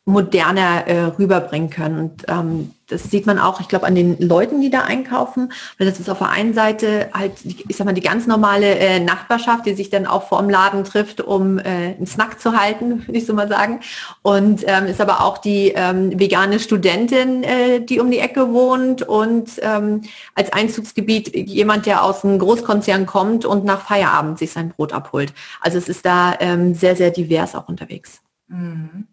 moderner 0.06 0.86
äh, 0.86 1.02
rüberbringen 1.18 1.72
können. 1.72 2.00
Und 2.00 2.26
ähm, 2.28 2.72
das 2.88 3.06
sieht 3.06 3.26
man 3.26 3.40
auch, 3.40 3.60
ich 3.60 3.68
glaube, 3.68 3.88
an 3.88 3.96
den 3.96 4.20
Leuten, 4.20 4.62
die 4.62 4.70
da 4.70 4.82
einkaufen, 4.82 5.52
weil 5.80 5.88
das 5.88 6.00
ist 6.00 6.12
auf 6.12 6.20
der 6.20 6.30
einen 6.30 6.54
Seite 6.54 7.10
halt, 7.12 7.34
ich 7.44 7.76
sag 7.76 7.86
mal, 7.86 7.94
die 7.94 8.02
ganz 8.02 8.28
normale 8.28 8.76
äh, 8.76 9.00
Nachbarschaft, 9.00 9.66
die 9.66 9.74
sich 9.74 9.90
dann 9.90 10.06
auch 10.06 10.28
vor 10.28 10.42
dem 10.42 10.52
Laden 10.52 10.84
trifft, 10.84 11.22
um 11.22 11.58
äh, 11.58 11.96
einen 11.96 12.06
Snack 12.06 12.40
zu 12.40 12.56
halten, 12.56 13.02
würde 13.08 13.18
ich 13.18 13.26
so 13.26 13.34
mal 13.34 13.48
sagen. 13.48 13.80
Und 14.22 14.64
ähm, 14.68 14.86
ist 14.86 15.02
aber 15.02 15.22
auch 15.22 15.40
die 15.40 15.74
ähm, 15.76 16.20
vegane 16.20 16.60
Studentin, 16.60 17.44
äh, 17.44 17.82
die 17.82 18.00
um 18.00 18.12
die 18.12 18.20
Ecke 18.20 18.54
wohnt 18.54 19.02
und 19.02 19.54
ähm, 19.64 20.04
als 20.36 20.54
Einzugsgebiet 20.54 21.36
jemand, 21.36 21.88
der 21.88 22.04
aus 22.04 22.24
einem 22.24 22.38
Großkonzern 22.38 23.08
kommt 23.08 23.44
und 23.44 23.66
nach 23.66 23.82
Feierabend 23.82 24.38
sich 24.38 24.52
sein 24.52 24.70
Brot 24.70 24.94
abholt. 24.94 25.34
Also 25.62 25.80
es 25.80 25.90
ist 25.90 26.06
da 26.06 26.36
ähm, 26.40 26.76
sehr, 26.76 26.96
sehr 26.96 27.10
divers 27.10 27.56
auch 27.56 27.68
unterwegs. 27.68 28.22
Mhm. 28.48 29.08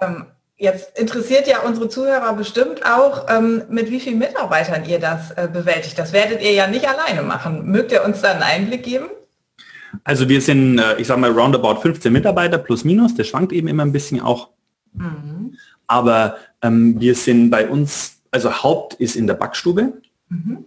Ähm, 0.00 0.26
jetzt 0.56 0.98
interessiert 0.98 1.46
ja 1.46 1.60
unsere 1.60 1.88
Zuhörer 1.88 2.32
bestimmt 2.34 2.84
auch, 2.84 3.26
ähm, 3.28 3.62
mit 3.68 3.90
wie 3.90 4.00
vielen 4.00 4.18
Mitarbeitern 4.18 4.84
ihr 4.84 4.98
das 4.98 5.30
äh, 5.32 5.48
bewältigt. 5.52 5.98
Das 5.98 6.12
werdet 6.12 6.42
ihr 6.42 6.52
ja 6.52 6.66
nicht 6.66 6.88
alleine 6.88 7.22
machen. 7.22 7.66
Mögt 7.70 7.92
ihr 7.92 8.04
uns 8.04 8.20
da 8.20 8.32
einen 8.32 8.42
Einblick 8.42 8.84
geben? 8.84 9.06
Also 10.02 10.28
wir 10.28 10.40
sind, 10.40 10.78
äh, 10.78 10.96
ich 10.98 11.06
sage 11.06 11.20
mal, 11.20 11.30
roundabout 11.30 11.80
15 11.80 12.12
Mitarbeiter 12.12 12.58
plus 12.58 12.84
minus. 12.84 13.14
Der 13.14 13.24
schwankt 13.24 13.52
eben 13.52 13.68
immer 13.68 13.84
ein 13.84 13.92
bisschen 13.92 14.20
auch. 14.20 14.48
Mhm. 14.92 15.56
Aber 15.86 16.36
ähm, 16.62 17.00
wir 17.00 17.14
sind 17.14 17.50
bei 17.50 17.68
uns, 17.68 18.18
also 18.30 18.62
Haupt 18.62 18.94
ist 18.94 19.16
in 19.16 19.26
der 19.26 19.34
Backstube. 19.34 19.92
Mhm. 20.28 20.64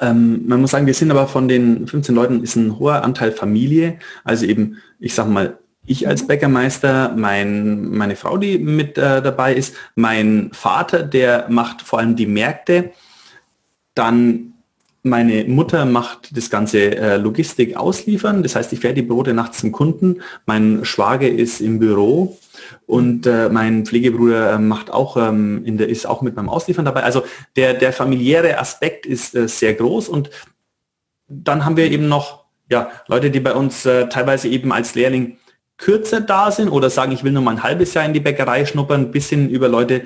Ähm, 0.00 0.46
man 0.46 0.60
muss 0.60 0.70
sagen, 0.70 0.86
wir 0.86 0.94
sind 0.94 1.10
aber 1.10 1.26
von 1.26 1.48
den 1.48 1.86
15 1.86 2.14
Leuten 2.14 2.42
ist 2.42 2.56
ein 2.56 2.78
hoher 2.78 3.02
Anteil 3.02 3.32
Familie. 3.32 3.98
Also 4.24 4.46
eben, 4.46 4.76
ich 5.00 5.14
sage 5.14 5.30
mal, 5.30 5.58
ich 5.88 6.06
als 6.06 6.26
Bäckermeister, 6.26 7.14
mein, 7.16 7.90
meine 7.90 8.16
Frau, 8.16 8.36
die 8.36 8.58
mit 8.58 8.98
äh, 8.98 9.22
dabei 9.22 9.54
ist, 9.54 9.74
mein 9.94 10.50
Vater, 10.52 11.02
der 11.02 11.46
macht 11.48 11.82
vor 11.82 11.98
allem 11.98 12.16
die 12.16 12.26
Märkte, 12.26 12.92
dann 13.94 14.54
meine 15.02 15.44
Mutter 15.44 15.86
macht 15.86 16.36
das 16.36 16.50
ganze 16.50 16.96
äh, 16.96 17.16
Logistik 17.16 17.76
ausliefern, 17.76 18.42
das 18.42 18.54
heißt, 18.56 18.72
ich 18.72 18.80
fähre 18.80 18.94
die 18.94 19.02
Brote 19.02 19.32
nachts 19.32 19.58
zum 19.58 19.72
Kunden, 19.72 20.22
mein 20.46 20.84
Schwager 20.84 21.28
ist 21.28 21.60
im 21.60 21.78
Büro 21.78 22.38
und 22.86 23.26
äh, 23.26 23.48
mein 23.48 23.86
Pflegebruder 23.86 24.52
äh, 24.52 24.58
macht 24.58 24.90
auch 24.90 25.16
ähm, 25.16 25.64
in 25.64 25.78
der, 25.78 25.88
ist 25.88 26.06
auch 26.06 26.22
mit 26.22 26.34
beim 26.34 26.48
Ausliefern 26.48 26.84
dabei. 26.84 27.04
Also 27.04 27.24
der, 27.56 27.74
der 27.74 27.92
familiäre 27.92 28.58
Aspekt 28.58 29.06
ist 29.06 29.34
äh, 29.34 29.48
sehr 29.48 29.74
groß 29.74 30.08
und 30.08 30.30
dann 31.28 31.64
haben 31.64 31.76
wir 31.76 31.90
eben 31.90 32.08
noch 32.08 32.44
ja, 32.70 32.90
Leute, 33.06 33.30
die 33.30 33.40
bei 33.40 33.54
uns 33.54 33.86
äh, 33.86 34.08
teilweise 34.08 34.48
eben 34.48 34.72
als 34.72 34.94
Lehrling 34.94 35.38
kürzer 35.78 36.20
da 36.20 36.50
sind 36.50 36.68
oder 36.68 36.90
sagen, 36.90 37.12
ich 37.12 37.24
will 37.24 37.32
nur 37.32 37.42
mal 37.42 37.52
ein 37.52 37.62
halbes 37.62 37.94
Jahr 37.94 38.04
in 38.04 38.12
die 38.12 38.20
Bäckerei 38.20 38.66
schnuppern, 38.66 39.10
bis 39.10 39.28
hin 39.28 39.48
über 39.48 39.68
Leute, 39.68 40.02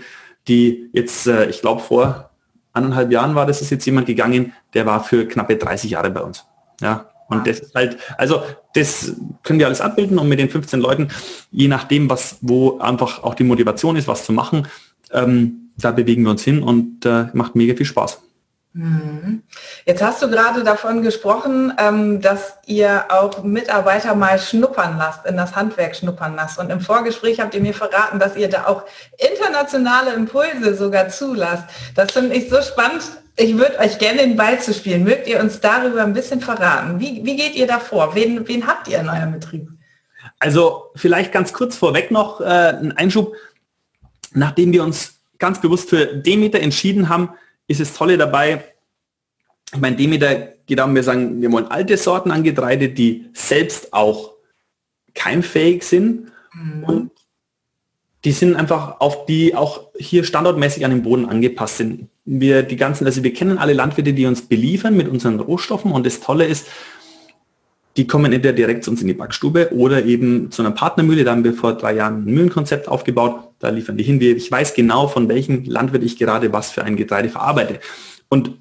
die 0.46 0.88
jetzt, 0.92 1.26
äh, 1.26 1.46
ich 1.46 1.60
glaube 1.60 1.82
vor 1.82 2.30
anderthalb 2.72 3.12
Jahren 3.12 3.34
war 3.34 3.46
das 3.46 3.60
ist 3.60 3.70
jetzt 3.70 3.84
jemand 3.84 4.06
gegangen, 4.06 4.52
der 4.74 4.86
war 4.86 5.04
für 5.04 5.26
knappe 5.26 5.56
30 5.56 5.90
Jahre 5.90 6.10
bei 6.10 6.20
uns. 6.20 6.44
Ja, 6.80 7.10
und 7.28 7.46
das 7.46 7.60
ist 7.60 7.74
halt, 7.74 7.96
also 8.18 8.42
das 8.74 9.14
können 9.42 9.58
wir 9.58 9.66
alles 9.66 9.80
abbilden 9.80 10.18
und 10.18 10.28
mit 10.28 10.38
den 10.38 10.50
15 10.50 10.80
Leuten, 10.80 11.08
je 11.50 11.68
nachdem, 11.68 12.10
was, 12.10 12.38
wo 12.40 12.78
einfach 12.78 13.22
auch 13.22 13.34
die 13.34 13.44
Motivation 13.44 13.96
ist, 13.96 14.08
was 14.08 14.24
zu 14.24 14.32
machen, 14.32 14.68
ähm, 15.12 15.70
da 15.78 15.92
bewegen 15.92 16.24
wir 16.24 16.30
uns 16.30 16.42
hin 16.42 16.62
und 16.62 17.06
äh, 17.06 17.26
macht 17.32 17.56
mega 17.56 17.74
viel 17.74 17.86
Spaß. 17.86 18.20
Mhm. 18.74 19.42
Jetzt 19.84 20.02
hast 20.02 20.22
du 20.22 20.30
gerade 20.30 20.64
davon 20.64 21.02
gesprochen, 21.02 21.74
ähm, 21.78 22.22
dass 22.22 22.54
ihr 22.66 23.04
auch 23.10 23.42
Mitarbeiter 23.42 24.14
mal 24.14 24.38
schnuppern 24.38 24.96
lasst, 24.96 25.26
in 25.26 25.36
das 25.36 25.54
Handwerk 25.54 25.94
schnuppern 25.94 26.34
lasst. 26.36 26.58
Und 26.58 26.70
im 26.70 26.80
Vorgespräch 26.80 27.40
habt 27.40 27.54
ihr 27.54 27.60
mir 27.60 27.74
verraten, 27.74 28.18
dass 28.18 28.34
ihr 28.36 28.48
da 28.48 28.66
auch 28.66 28.84
internationale 29.18 30.14
Impulse 30.14 30.74
sogar 30.74 31.08
zulasst. 31.10 31.64
Das 31.94 32.12
finde 32.12 32.34
ich 32.34 32.48
so 32.48 32.62
spannend. 32.62 33.02
Ich 33.36 33.56
würde 33.56 33.78
euch 33.78 33.98
gerne 33.98 34.18
den 34.18 34.36
Ball 34.36 34.58
zu 34.60 34.72
spielen. 34.72 35.04
Mögt 35.04 35.26
ihr 35.26 35.40
uns 35.40 35.60
darüber 35.60 36.02
ein 36.02 36.14
bisschen 36.14 36.40
verraten? 36.40 36.98
Wie, 36.98 37.24
wie 37.24 37.36
geht 37.36 37.54
ihr 37.54 37.66
da 37.66 37.78
vor? 37.78 38.14
Wen, 38.14 38.46
wen 38.48 38.66
habt 38.66 38.88
ihr 38.88 39.00
in 39.00 39.08
eurem 39.08 39.32
Betrieb? 39.32 39.68
Also 40.38 40.90
vielleicht 40.96 41.32
ganz 41.32 41.52
kurz 41.52 41.76
vorweg 41.76 42.10
noch 42.10 42.40
äh, 42.40 42.44
ein 42.44 42.96
Einschub. 42.96 43.34
Nachdem 44.34 44.72
wir 44.72 44.82
uns 44.82 45.20
ganz 45.38 45.60
bewusst 45.60 45.90
für 45.90 46.06
Demeter 46.06 46.60
entschieden 46.60 47.10
haben, 47.10 47.30
ist 47.72 47.80
das 47.80 47.94
Tolle 47.94 48.16
dabei, 48.16 48.64
ich 49.74 49.80
meine, 49.80 49.96
Demeter 49.96 50.52
geht 50.66 50.78
darum, 50.78 50.94
wir 50.94 51.02
sagen, 51.02 51.40
wir 51.40 51.50
wollen 51.50 51.66
alte 51.66 51.96
Sorten 51.96 52.30
an 52.30 52.42
Getreide, 52.42 52.90
die 52.90 53.26
selbst 53.32 53.92
auch 53.92 54.32
keimfähig 55.14 55.82
sind 55.82 56.30
mhm. 56.52 56.84
und 56.84 57.10
die 58.24 58.32
sind 58.32 58.54
einfach 58.54 59.00
auf 59.00 59.26
die 59.26 59.54
auch 59.56 59.88
hier 59.98 60.22
standortmäßig 60.22 60.84
an 60.84 60.92
den 60.92 61.02
Boden 61.02 61.28
angepasst 61.28 61.78
sind. 61.78 62.08
Wir 62.24 62.62
die 62.62 62.76
ganzen, 62.76 63.04
also 63.04 63.24
wir 63.24 63.32
kennen 63.32 63.58
alle 63.58 63.72
Landwirte, 63.72 64.12
die 64.12 64.26
uns 64.26 64.42
beliefern 64.42 64.96
mit 64.96 65.08
unseren 65.08 65.40
Rohstoffen 65.40 65.90
und 65.90 66.06
das 66.06 66.20
Tolle 66.20 66.46
ist, 66.46 66.68
die 67.96 68.06
kommen 68.06 68.32
entweder 68.32 68.54
direkt 68.54 68.84
zu 68.84 68.90
uns 68.90 69.02
in 69.02 69.08
die 69.08 69.14
Backstube 69.14 69.70
oder 69.72 70.04
eben 70.04 70.50
zu 70.50 70.62
einer 70.62 70.70
Partnermühle. 70.70 71.24
Da 71.24 71.32
haben 71.32 71.44
wir 71.44 71.52
vor 71.52 71.74
drei 71.74 71.94
Jahren 71.94 72.24
ein 72.24 72.32
Mühlenkonzept 72.32 72.88
aufgebaut. 72.88 73.50
Da 73.62 73.68
liefern 73.68 73.96
die 73.96 74.04
hin. 74.04 74.20
Ich 74.20 74.50
weiß 74.50 74.74
genau, 74.74 75.06
von 75.06 75.28
welchem 75.28 75.64
Landwirt 75.64 76.02
ich 76.02 76.18
gerade 76.18 76.52
was 76.52 76.72
für 76.72 76.84
ein 76.84 76.96
Getreide 76.96 77.28
verarbeite. 77.28 77.78
Und 78.28 78.58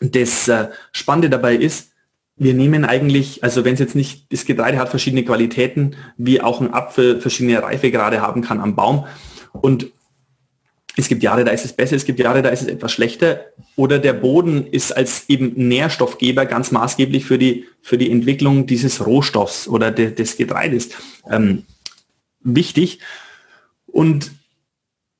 das 0.00 0.48
äh, 0.48 0.68
Spannende 0.92 1.30
dabei 1.30 1.54
ist, 1.54 1.92
wir 2.36 2.54
nehmen 2.54 2.84
eigentlich, 2.84 3.44
also 3.44 3.64
wenn 3.64 3.74
es 3.74 3.80
jetzt 3.80 3.94
nicht, 3.94 4.32
das 4.32 4.44
Getreide 4.44 4.78
hat 4.78 4.88
verschiedene 4.88 5.24
Qualitäten, 5.24 5.96
wie 6.16 6.40
auch 6.40 6.60
ein 6.60 6.72
Apfel 6.72 7.20
verschiedene 7.20 7.62
Reifegrade 7.62 8.20
haben 8.20 8.42
kann 8.42 8.60
am 8.60 8.74
Baum. 8.74 9.06
Und 9.52 9.92
es 10.96 11.06
gibt 11.06 11.22
Jahre, 11.22 11.44
da 11.44 11.52
ist 11.52 11.64
es 11.64 11.72
besser, 11.72 11.94
es 11.94 12.04
gibt 12.04 12.18
Jahre, 12.18 12.42
da 12.42 12.48
ist 12.48 12.62
es 12.62 12.68
etwas 12.68 12.92
schlechter. 12.92 13.46
Oder 13.76 14.00
der 14.00 14.14
Boden 14.14 14.66
ist 14.66 14.90
als 14.90 15.28
eben 15.28 15.52
Nährstoffgeber 15.54 16.44
ganz 16.44 16.72
maßgeblich 16.72 17.24
für 17.24 17.38
die, 17.38 17.66
für 17.82 17.98
die 17.98 18.10
Entwicklung 18.10 18.66
dieses 18.66 19.06
Rohstoffs 19.06 19.68
oder 19.68 19.92
de, 19.92 20.12
des 20.12 20.36
Getreides 20.36 20.90
ähm, 21.30 21.64
wichtig. 22.40 22.98
Und 23.92 24.32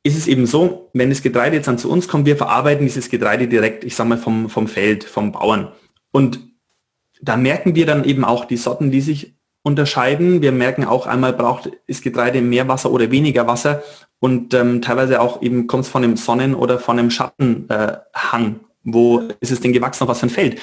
ist 0.03 0.17
es 0.17 0.27
eben 0.27 0.47
so, 0.47 0.91
wenn 0.95 1.11
das 1.11 1.23
Getreide 1.23 1.57
jetzt 1.57 1.69
dann 1.69 1.79
zu 1.79 1.91
uns 1.91 2.09
kommt, 2.09 2.27
wir 2.27 2.37
verarbeiten 2.37 2.87
dieses 2.87 3.11
Getreide 3.11 3.49
direkt, 3.49 3.85
ich 3.85 3.95
sage 3.95 4.09
mal, 4.09 4.19
vom, 4.19 4.49
vom 4.49 4.69
Feld, 4.69 5.05
vom 5.05 5.33
Bauern. 5.33 5.73
Und 6.13 6.41
da 7.21 7.37
merken 7.37 7.75
wir 7.75 7.87
dann 7.87 8.05
eben 8.05 8.25
auch 8.25 8.45
die 8.45 8.57
Sorten, 8.57 8.91
die 8.91 9.01
sich 9.01 9.35
unterscheiden. 9.63 10.41
Wir 10.41 10.53
merken 10.53 10.85
auch 10.85 11.07
einmal, 11.07 11.33
braucht 11.33 11.71
das 11.89 12.01
Getreide 12.01 12.41
mehr 12.41 12.69
Wasser 12.69 12.91
oder 12.91 13.11
weniger 13.11 13.47
Wasser 13.47 13.83
und 14.21 14.55
ähm, 14.55 14.83
teilweise 14.83 15.21
auch 15.21 15.43
eben 15.43 15.67
kommt 15.67 15.85
es 15.85 15.91
von 15.91 16.05
einem 16.05 16.17
Sonnen- 16.17 16.55
oder 16.55 16.79
von 16.79 16.99
einem 16.99 17.11
Schattenhang. 17.11 17.69
Äh, 17.69 18.55
Wo 18.85 19.23
ist 19.41 19.53
es 19.53 19.61
denn 19.61 19.73
gewachsen, 19.73 20.05
auf 20.05 20.09
was 20.09 20.21
für 20.21 20.27
ein 20.27 20.31
Feld? 20.31 20.61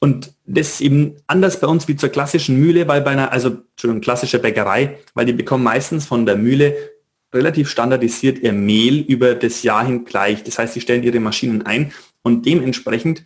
Und 0.00 0.32
das 0.46 0.74
ist 0.74 0.80
eben 0.80 1.16
anders 1.26 1.60
bei 1.60 1.66
uns 1.66 1.88
wie 1.88 1.96
zur 1.96 2.08
klassischen 2.08 2.58
Mühle, 2.60 2.86
weil 2.86 3.00
bei 3.00 3.10
einer, 3.10 3.32
also 3.32 3.48
Entschuldigung, 3.48 4.00
klassischer 4.00 4.38
Bäckerei, 4.38 4.98
weil 5.14 5.26
die 5.26 5.32
bekommen 5.32 5.64
meistens 5.64 6.06
von 6.06 6.24
der 6.24 6.36
Mühle 6.36 6.76
relativ 7.32 7.68
standardisiert 7.68 8.38
ihr 8.38 8.52
Mehl 8.52 9.00
über 9.00 9.34
das 9.34 9.62
Jahr 9.62 9.84
hin 9.84 10.04
gleich. 10.04 10.44
Das 10.44 10.58
heißt, 10.58 10.74
sie 10.74 10.80
stellen 10.80 11.02
ihre 11.02 11.20
Maschinen 11.20 11.66
ein 11.66 11.92
und 12.22 12.46
dementsprechend 12.46 13.24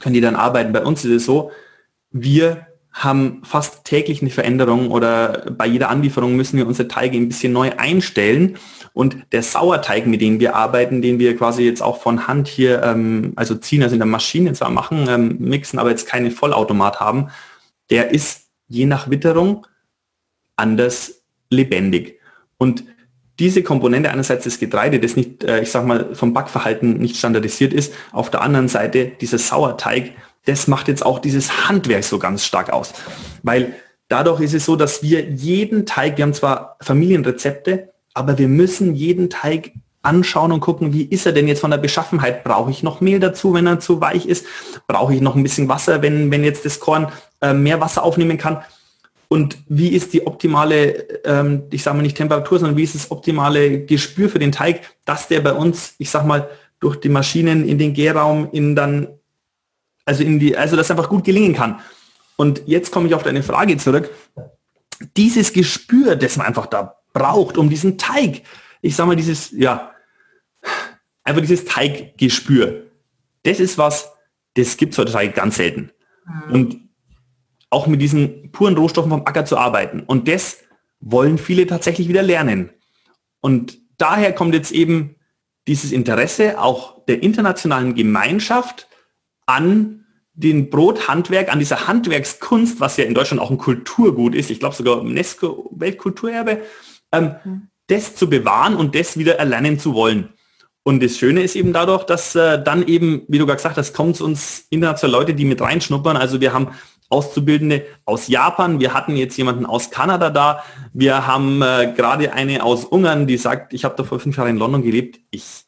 können 0.00 0.14
die 0.14 0.20
dann 0.20 0.36
arbeiten. 0.36 0.72
Bei 0.72 0.84
uns 0.84 1.04
ist 1.04 1.12
es 1.12 1.24
so, 1.24 1.50
wir 2.10 2.66
haben 2.92 3.42
fast 3.44 3.84
täglich 3.84 4.22
eine 4.22 4.30
Veränderung 4.30 4.90
oder 4.90 5.50
bei 5.50 5.66
jeder 5.66 5.90
Anlieferung 5.90 6.34
müssen 6.34 6.56
wir 6.56 6.66
unsere 6.66 6.88
Teige 6.88 7.18
ein 7.18 7.28
bisschen 7.28 7.52
neu 7.52 7.72
einstellen. 7.76 8.56
Und 8.94 9.18
der 9.32 9.42
Sauerteig, 9.42 10.06
mit 10.06 10.22
dem 10.22 10.40
wir 10.40 10.56
arbeiten, 10.56 11.02
den 11.02 11.18
wir 11.18 11.36
quasi 11.36 11.62
jetzt 11.62 11.82
auch 11.82 12.00
von 12.00 12.26
Hand 12.26 12.48
hier, 12.48 12.82
ähm, 12.82 13.34
also 13.36 13.54
ziehen, 13.54 13.82
also 13.82 13.94
in 13.94 14.00
der 14.00 14.06
Maschine 14.06 14.54
zwar 14.54 14.70
machen, 14.70 15.06
ähm, 15.10 15.36
mixen, 15.38 15.78
aber 15.78 15.90
jetzt 15.90 16.06
keine 16.06 16.30
Vollautomat 16.30 16.98
haben, 16.98 17.28
der 17.90 18.12
ist 18.12 18.46
je 18.66 18.86
nach 18.86 19.10
Witterung 19.10 19.66
anders 20.56 21.22
lebendig. 21.50 22.18
Und 22.56 22.84
diese 23.38 23.62
Komponente 23.62 24.10
einerseits 24.10 24.44
das 24.44 24.58
Getreide, 24.58 24.98
das 24.98 25.16
nicht, 25.16 25.44
äh, 25.44 25.60
ich 25.60 25.70
sag 25.70 25.86
mal, 25.86 26.14
vom 26.14 26.32
Backverhalten 26.32 26.98
nicht 26.98 27.16
standardisiert 27.16 27.72
ist, 27.72 27.92
auf 28.12 28.30
der 28.30 28.42
anderen 28.42 28.68
Seite 28.68 29.12
dieser 29.20 29.38
Sauerteig, 29.38 30.12
das 30.46 30.68
macht 30.68 30.88
jetzt 30.88 31.04
auch 31.04 31.18
dieses 31.18 31.68
Handwerk 31.68 32.04
so 32.04 32.18
ganz 32.18 32.44
stark 32.44 32.72
aus. 32.72 32.94
Weil 33.42 33.74
dadurch 34.08 34.40
ist 34.40 34.54
es 34.54 34.64
so, 34.64 34.76
dass 34.76 35.02
wir 35.02 35.20
jeden 35.28 35.86
Teig, 35.86 36.16
wir 36.16 36.24
haben 36.24 36.34
zwar 36.34 36.76
Familienrezepte, 36.80 37.92
aber 38.14 38.38
wir 38.38 38.48
müssen 38.48 38.94
jeden 38.94 39.28
Teig 39.28 39.72
anschauen 40.02 40.52
und 40.52 40.60
gucken, 40.60 40.92
wie 40.92 41.02
ist 41.02 41.26
er 41.26 41.32
denn 41.32 41.48
jetzt 41.48 41.60
von 41.60 41.70
der 41.72 41.78
Beschaffenheit? 41.78 42.44
Brauche 42.44 42.70
ich 42.70 42.82
noch 42.82 43.00
Mehl 43.00 43.18
dazu, 43.18 43.52
wenn 43.52 43.66
er 43.66 43.80
zu 43.80 44.00
weich 44.00 44.26
ist? 44.26 44.46
Brauche 44.86 45.12
ich 45.12 45.20
noch 45.20 45.34
ein 45.34 45.42
bisschen 45.42 45.68
Wasser, 45.68 46.00
wenn, 46.00 46.30
wenn 46.30 46.44
jetzt 46.44 46.64
das 46.64 46.78
Korn 46.80 47.08
äh, 47.42 47.52
mehr 47.52 47.80
Wasser 47.80 48.04
aufnehmen 48.04 48.38
kann? 48.38 48.62
Und 49.28 49.58
wie 49.68 49.88
ist 49.88 50.12
die 50.12 50.26
optimale, 50.26 51.22
ähm, 51.24 51.64
ich 51.70 51.82
sage 51.82 51.96
mal 51.96 52.02
nicht 52.02 52.16
Temperatur, 52.16 52.58
sondern 52.58 52.76
wie 52.76 52.84
ist 52.84 52.94
das 52.94 53.10
optimale 53.10 53.84
Gespür 53.84 54.28
für 54.28 54.38
den 54.38 54.52
Teig, 54.52 54.82
dass 55.04 55.28
der 55.28 55.40
bei 55.40 55.52
uns, 55.52 55.94
ich 55.98 56.10
sag 56.10 56.24
mal, 56.24 56.48
durch 56.78 56.96
die 56.96 57.08
Maschinen 57.08 57.68
in 57.68 57.78
den 57.78 57.94
Gärraum, 57.94 58.48
in 58.52 58.76
dann, 58.76 59.08
also 60.04 60.22
in 60.22 60.38
die, 60.38 60.56
also 60.56 60.76
das 60.76 60.90
einfach 60.90 61.08
gut 61.08 61.24
gelingen 61.24 61.54
kann. 61.54 61.80
Und 62.36 62.62
jetzt 62.66 62.92
komme 62.92 63.08
ich 63.08 63.14
auf 63.14 63.22
deine 63.22 63.42
Frage 63.42 63.76
zurück. 63.78 64.10
Dieses 65.16 65.52
Gespür, 65.52 66.16
das 66.16 66.36
man 66.36 66.46
einfach 66.46 66.66
da 66.66 66.96
braucht, 67.12 67.56
um 67.56 67.68
diesen 67.68 67.98
Teig 67.98 68.42
ich 68.86 68.96
sag 68.96 69.06
mal, 69.06 69.16
dieses, 69.16 69.50
ja, 69.50 69.92
einfach 71.24 71.40
dieses 71.40 71.64
Teiggespür. 71.64 72.84
Das 73.42 73.60
ist 73.60 73.78
was, 73.78 74.12
das 74.54 74.76
gibt 74.76 74.92
es 74.92 74.98
heutzutage 74.98 75.30
ganz 75.30 75.56
selten. 75.56 75.90
Mhm. 76.24 76.52
Und 76.52 76.85
auch 77.70 77.86
mit 77.86 78.00
diesen 78.00 78.52
puren 78.52 78.76
Rohstoffen 78.76 79.10
vom 79.10 79.26
Acker 79.26 79.44
zu 79.44 79.56
arbeiten. 79.56 80.00
Und 80.00 80.28
das 80.28 80.58
wollen 81.00 81.38
viele 81.38 81.66
tatsächlich 81.66 82.08
wieder 82.08 82.22
lernen. 82.22 82.70
Und 83.40 83.78
daher 83.98 84.32
kommt 84.32 84.54
jetzt 84.54 84.72
eben 84.72 85.16
dieses 85.66 85.92
Interesse 85.92 86.60
auch 86.60 87.04
der 87.06 87.22
internationalen 87.22 87.94
Gemeinschaft 87.94 88.88
an 89.46 90.04
den 90.34 90.68
Brothandwerk, 90.70 91.50
an 91.50 91.58
dieser 91.58 91.88
Handwerkskunst, 91.88 92.78
was 92.78 92.96
ja 92.98 93.04
in 93.04 93.14
Deutschland 93.14 93.40
auch 93.40 93.50
ein 93.50 93.58
Kulturgut 93.58 94.34
ist, 94.34 94.50
ich 94.50 94.60
glaube 94.60 94.76
sogar 94.76 95.00
UNESCO 95.00 95.70
Weltkulturerbe, 95.74 96.62
ähm, 97.12 97.36
mhm. 97.44 97.68
das 97.86 98.14
zu 98.14 98.28
bewahren 98.28 98.76
und 98.76 98.94
das 98.94 99.16
wieder 99.16 99.38
erlernen 99.38 99.78
zu 99.78 99.94
wollen. 99.94 100.28
Und 100.82 101.02
das 101.02 101.16
Schöne 101.16 101.42
ist 101.42 101.56
eben 101.56 101.72
dadurch, 101.72 102.04
dass 102.04 102.36
äh, 102.36 102.62
dann 102.62 102.86
eben, 102.86 103.22
wie 103.28 103.38
du 103.38 103.46
gerade 103.46 103.56
gesagt 103.56 103.76
hast, 103.76 103.92
kommt 103.92 104.20
uns 104.20 104.66
international 104.70 105.20
Leute, 105.20 105.34
die 105.34 105.44
mit 105.44 105.60
reinschnuppern. 105.60 106.16
Also 106.16 106.40
wir 106.40 106.52
haben 106.52 106.68
Auszubildende 107.08 107.86
aus 108.04 108.28
Japan, 108.28 108.80
wir 108.80 108.94
hatten 108.94 109.16
jetzt 109.16 109.36
jemanden 109.36 109.64
aus 109.64 109.90
Kanada 109.90 110.30
da, 110.30 110.62
wir 110.92 111.26
haben 111.26 111.62
äh, 111.62 111.92
gerade 111.96 112.32
eine 112.32 112.64
aus 112.64 112.84
Ungarn, 112.84 113.26
die 113.26 113.36
sagt, 113.36 113.72
ich 113.72 113.84
habe 113.84 113.94
da 113.96 114.04
vor 114.04 114.18
fünf 114.18 114.36
Jahren 114.36 114.50
in 114.50 114.56
London 114.56 114.82
gelebt, 114.82 115.20
ich 115.30 115.66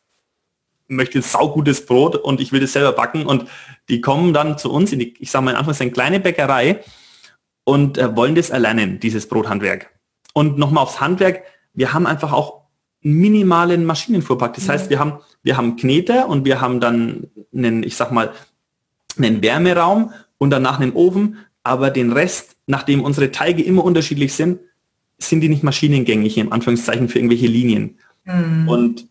möchte 0.88 1.23
saugutes 1.23 1.87
Brot 1.87 2.16
und 2.16 2.40
ich 2.40 2.50
will 2.50 2.61
das 2.61 2.73
selber 2.73 2.92
backen. 2.92 3.26
Und 3.26 3.45
die 3.88 4.00
kommen 4.00 4.33
dann 4.33 4.59
zu 4.59 4.73
uns 4.73 4.92
in 4.92 4.99
die, 4.99 5.14
ich 5.18 5.30
sage 5.30 5.45
mal 5.45 5.52
in 5.52 5.57
Anführungszeichen, 5.57 5.92
kleine 5.92 6.18
Bäckerei 6.18 6.80
und 7.64 7.99
äh, 7.99 8.16
wollen 8.16 8.35
das 8.35 8.50
erlernen, 8.50 8.99
dieses 8.99 9.28
Brothandwerk. 9.28 9.90
Und 10.33 10.59
nochmal 10.59 10.83
aufs 10.83 11.00
Handwerk, 11.00 11.42
wir 11.75 11.92
haben 11.92 12.07
einfach 12.07 12.33
auch 12.33 12.62
minimalen 13.00 13.85
Maschinenfuhrpark. 13.85 14.54
Das 14.54 14.68
heißt, 14.68 14.90
wir 14.90 14.99
haben, 14.99 15.21
wir 15.42 15.57
haben 15.57 15.76
Kneter 15.76 16.28
und 16.28 16.45
wir 16.45 16.61
haben 16.61 16.80
dann 16.80 17.28
einen, 17.54 17.83
ich 17.83 17.97
sag 17.97 18.11
mal, 18.11 18.33
einen 19.16 19.42
Wärmeraum 19.42 20.12
und 20.38 20.50
danach 20.50 20.80
einen 20.80 20.92
Ofen, 20.92 21.38
aber 21.62 21.90
den 21.90 22.12
Rest, 22.12 22.57
nachdem 22.66 23.02
unsere 23.02 23.30
Teige 23.30 23.62
immer 23.62 23.85
unterschiedlich 23.85 24.33
sind, 24.33 24.61
sind 25.18 25.40
die 25.40 25.49
nicht 25.49 25.64
maschinengängig, 25.64 26.38
im 26.38 26.52
Anführungszeichen, 26.52 27.09
für 27.09 27.18
irgendwelche 27.18 27.49
Linien. 27.49 27.99
Mhm. 28.25 28.68
Und 28.68 29.07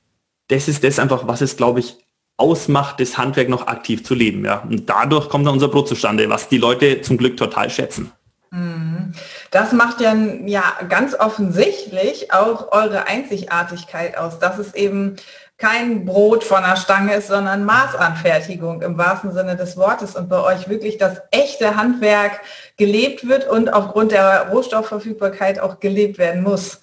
das 0.48 0.68
ist 0.68 0.84
das 0.84 1.00
einfach, 1.00 1.28
was 1.28 1.42
es, 1.42 1.58
glaube 1.58 1.82
ich, 1.82 1.98
ausmacht, 2.38 3.00
das 3.00 3.18
Handwerk 3.18 3.50
noch 3.50 3.68
aktiv 3.68 4.04
zu 4.04 4.14
leben. 4.14 4.46
Ja. 4.46 4.60
Und 4.60 4.90
dadurch 4.90 5.28
kommt 5.28 5.46
dann 5.46 5.56
unser 5.56 5.68
Brot 5.68 5.88
zustande, 5.88 6.30
was 6.30 6.50
die 6.50 6.60
Leute 6.60 7.02
zum 7.02 7.18
Glück 7.18 7.36
total 7.36 7.70
schätzen. 7.70 8.12
Mhm. 8.52 9.12
Das 9.52 9.74
macht 9.74 10.02
ja, 10.02 10.16
ja 10.46 10.64
ganz 10.88 11.16
offensichtlich 11.16 12.32
auch 12.32 12.72
eure 12.72 13.08
Einzigartigkeit 13.08 14.18
aus, 14.18 14.40
dass 14.40 14.60
es 14.60 14.74
eben 14.76 15.16
kein 15.58 16.06
Brot 16.06 16.44
von 16.44 16.62
der 16.62 16.76
Stange 16.76 17.16
ist, 17.16 17.28
sondern 17.30 17.66
Maßanfertigung 17.66 18.82
im 18.84 18.98
wahrsten 18.98 19.32
Sinne 19.32 19.56
des 19.56 19.76
Wortes 19.76 20.16
und 20.16 20.30
bei 20.30 20.40
euch 20.42 20.70
wirklich 20.70 20.98
das 20.98 21.22
echte 21.32 21.76
Handwerk 21.76 22.42
gelebt 22.78 23.28
wird 23.28 23.50
und 23.50 23.74
aufgrund 23.74 24.12
der 24.12 24.50
Rohstoffverfügbarkeit 24.50 25.60
auch 25.60 25.80
gelebt 25.80 26.20
werden 26.20 26.44
muss. 26.44 26.80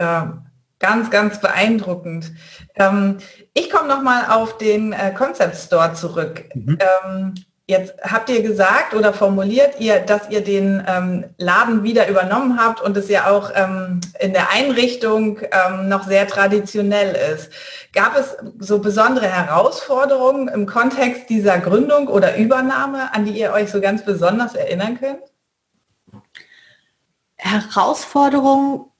Ähm, 0.00 0.42
ganz, 0.80 1.10
ganz 1.10 1.40
beeindruckend. 1.40 2.32
Ähm, 2.74 3.18
ich 3.54 3.70
komme 3.70 3.86
nochmal 3.86 4.26
auf 4.30 4.58
den 4.58 4.92
äh, 4.92 5.12
Concept 5.12 5.56
Store 5.56 5.94
zurück. 5.94 6.44
Mhm. 6.54 6.78
Ähm, 7.04 7.34
Jetzt 7.66 7.94
habt 8.02 8.28
ihr 8.28 8.42
gesagt 8.42 8.92
oder 8.92 9.12
formuliert 9.12 9.78
ihr, 9.78 10.00
dass 10.00 10.28
ihr 10.30 10.42
den 10.42 10.84
ähm, 10.86 11.24
Laden 11.38 11.84
wieder 11.84 12.08
übernommen 12.08 12.58
habt 12.60 12.80
und 12.80 12.96
es 12.96 13.08
ja 13.08 13.30
auch 13.30 13.50
ähm, 13.54 14.00
in 14.18 14.32
der 14.32 14.50
Einrichtung 14.50 15.38
ähm, 15.42 15.88
noch 15.88 16.04
sehr 16.04 16.26
traditionell 16.26 17.14
ist. 17.32 17.52
Gab 17.92 18.18
es 18.18 18.36
so 18.58 18.80
besondere 18.80 19.28
Herausforderungen 19.28 20.48
im 20.48 20.66
Kontext 20.66 21.30
dieser 21.30 21.60
Gründung 21.60 22.08
oder 22.08 22.36
Übernahme, 22.36 23.14
an 23.14 23.26
die 23.26 23.38
ihr 23.38 23.52
euch 23.52 23.70
so 23.70 23.80
ganz 23.80 24.04
besonders 24.04 24.56
erinnern 24.56 24.98
könnt? 24.98 25.22
Herausforderungen 27.36 28.91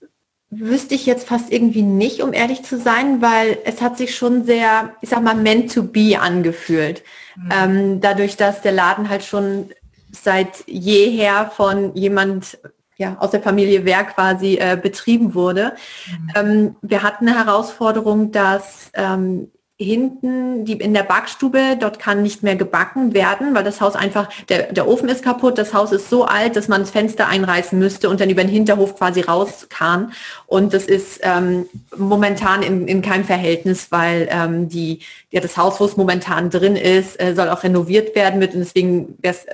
wüsste 0.54 0.94
ich 0.94 1.06
jetzt 1.06 1.26
fast 1.26 1.50
irgendwie 1.50 1.82
nicht, 1.82 2.22
um 2.22 2.34
ehrlich 2.34 2.62
zu 2.62 2.78
sein, 2.78 3.22
weil 3.22 3.58
es 3.64 3.80
hat 3.80 3.96
sich 3.96 4.14
schon 4.14 4.44
sehr, 4.44 4.92
ich 5.00 5.08
sag 5.08 5.22
mal, 5.22 5.34
meant 5.34 5.72
to 5.72 5.82
be 5.82 6.18
angefühlt. 6.20 7.02
Mhm. 7.36 7.48
Ähm, 7.50 8.00
dadurch, 8.02 8.36
dass 8.36 8.60
der 8.60 8.72
Laden 8.72 9.08
halt 9.08 9.24
schon 9.24 9.70
seit 10.10 10.64
jeher 10.66 11.50
von 11.56 11.94
jemand 11.96 12.58
ja, 12.98 13.16
aus 13.18 13.30
der 13.30 13.40
Familie 13.40 13.86
Wehr 13.86 14.04
quasi 14.04 14.56
äh, 14.56 14.78
betrieben 14.80 15.34
wurde. 15.34 15.72
Mhm. 16.06 16.32
Ähm, 16.34 16.76
wir 16.82 17.02
hatten 17.02 17.26
eine 17.26 17.38
Herausforderung, 17.38 18.30
dass 18.30 18.90
ähm, 18.92 19.50
hinten 19.82 20.64
die 20.64 20.74
in 20.74 20.94
der 20.94 21.02
Backstube, 21.02 21.76
dort 21.78 21.98
kann 21.98 22.22
nicht 22.22 22.42
mehr 22.42 22.56
gebacken 22.56 23.14
werden, 23.14 23.54
weil 23.54 23.64
das 23.64 23.80
Haus 23.80 23.94
einfach, 23.94 24.28
der, 24.48 24.72
der 24.72 24.88
Ofen 24.88 25.08
ist 25.08 25.22
kaputt, 25.22 25.58
das 25.58 25.74
Haus 25.74 25.92
ist 25.92 26.08
so 26.08 26.24
alt, 26.24 26.56
dass 26.56 26.68
man 26.68 26.82
das 26.82 26.90
Fenster 26.90 27.28
einreißen 27.28 27.78
müsste 27.78 28.08
und 28.08 28.20
dann 28.20 28.30
über 28.30 28.42
den 28.42 28.50
Hinterhof 28.50 28.96
quasi 28.96 29.20
raus 29.20 29.66
kann. 29.68 30.12
Und 30.46 30.72
das 30.72 30.84
ist 30.84 31.20
ähm, 31.22 31.66
momentan 31.96 32.62
in, 32.62 32.86
in 32.88 33.02
keinem 33.02 33.24
Verhältnis, 33.24 33.88
weil 33.90 34.28
ähm, 34.30 34.68
die, 34.68 35.00
ja, 35.30 35.40
das 35.40 35.56
Haus, 35.56 35.80
wo 35.80 35.84
es 35.84 35.96
momentan 35.96 36.50
drin 36.50 36.76
ist, 36.76 37.20
äh, 37.20 37.34
soll 37.34 37.48
auch 37.48 37.62
renoviert 37.62 38.14
werden 38.14 38.38
mit 38.38 38.54
und 38.54 38.60
deswegen 38.60 39.18
wäre 39.20 39.34
es 39.34 39.46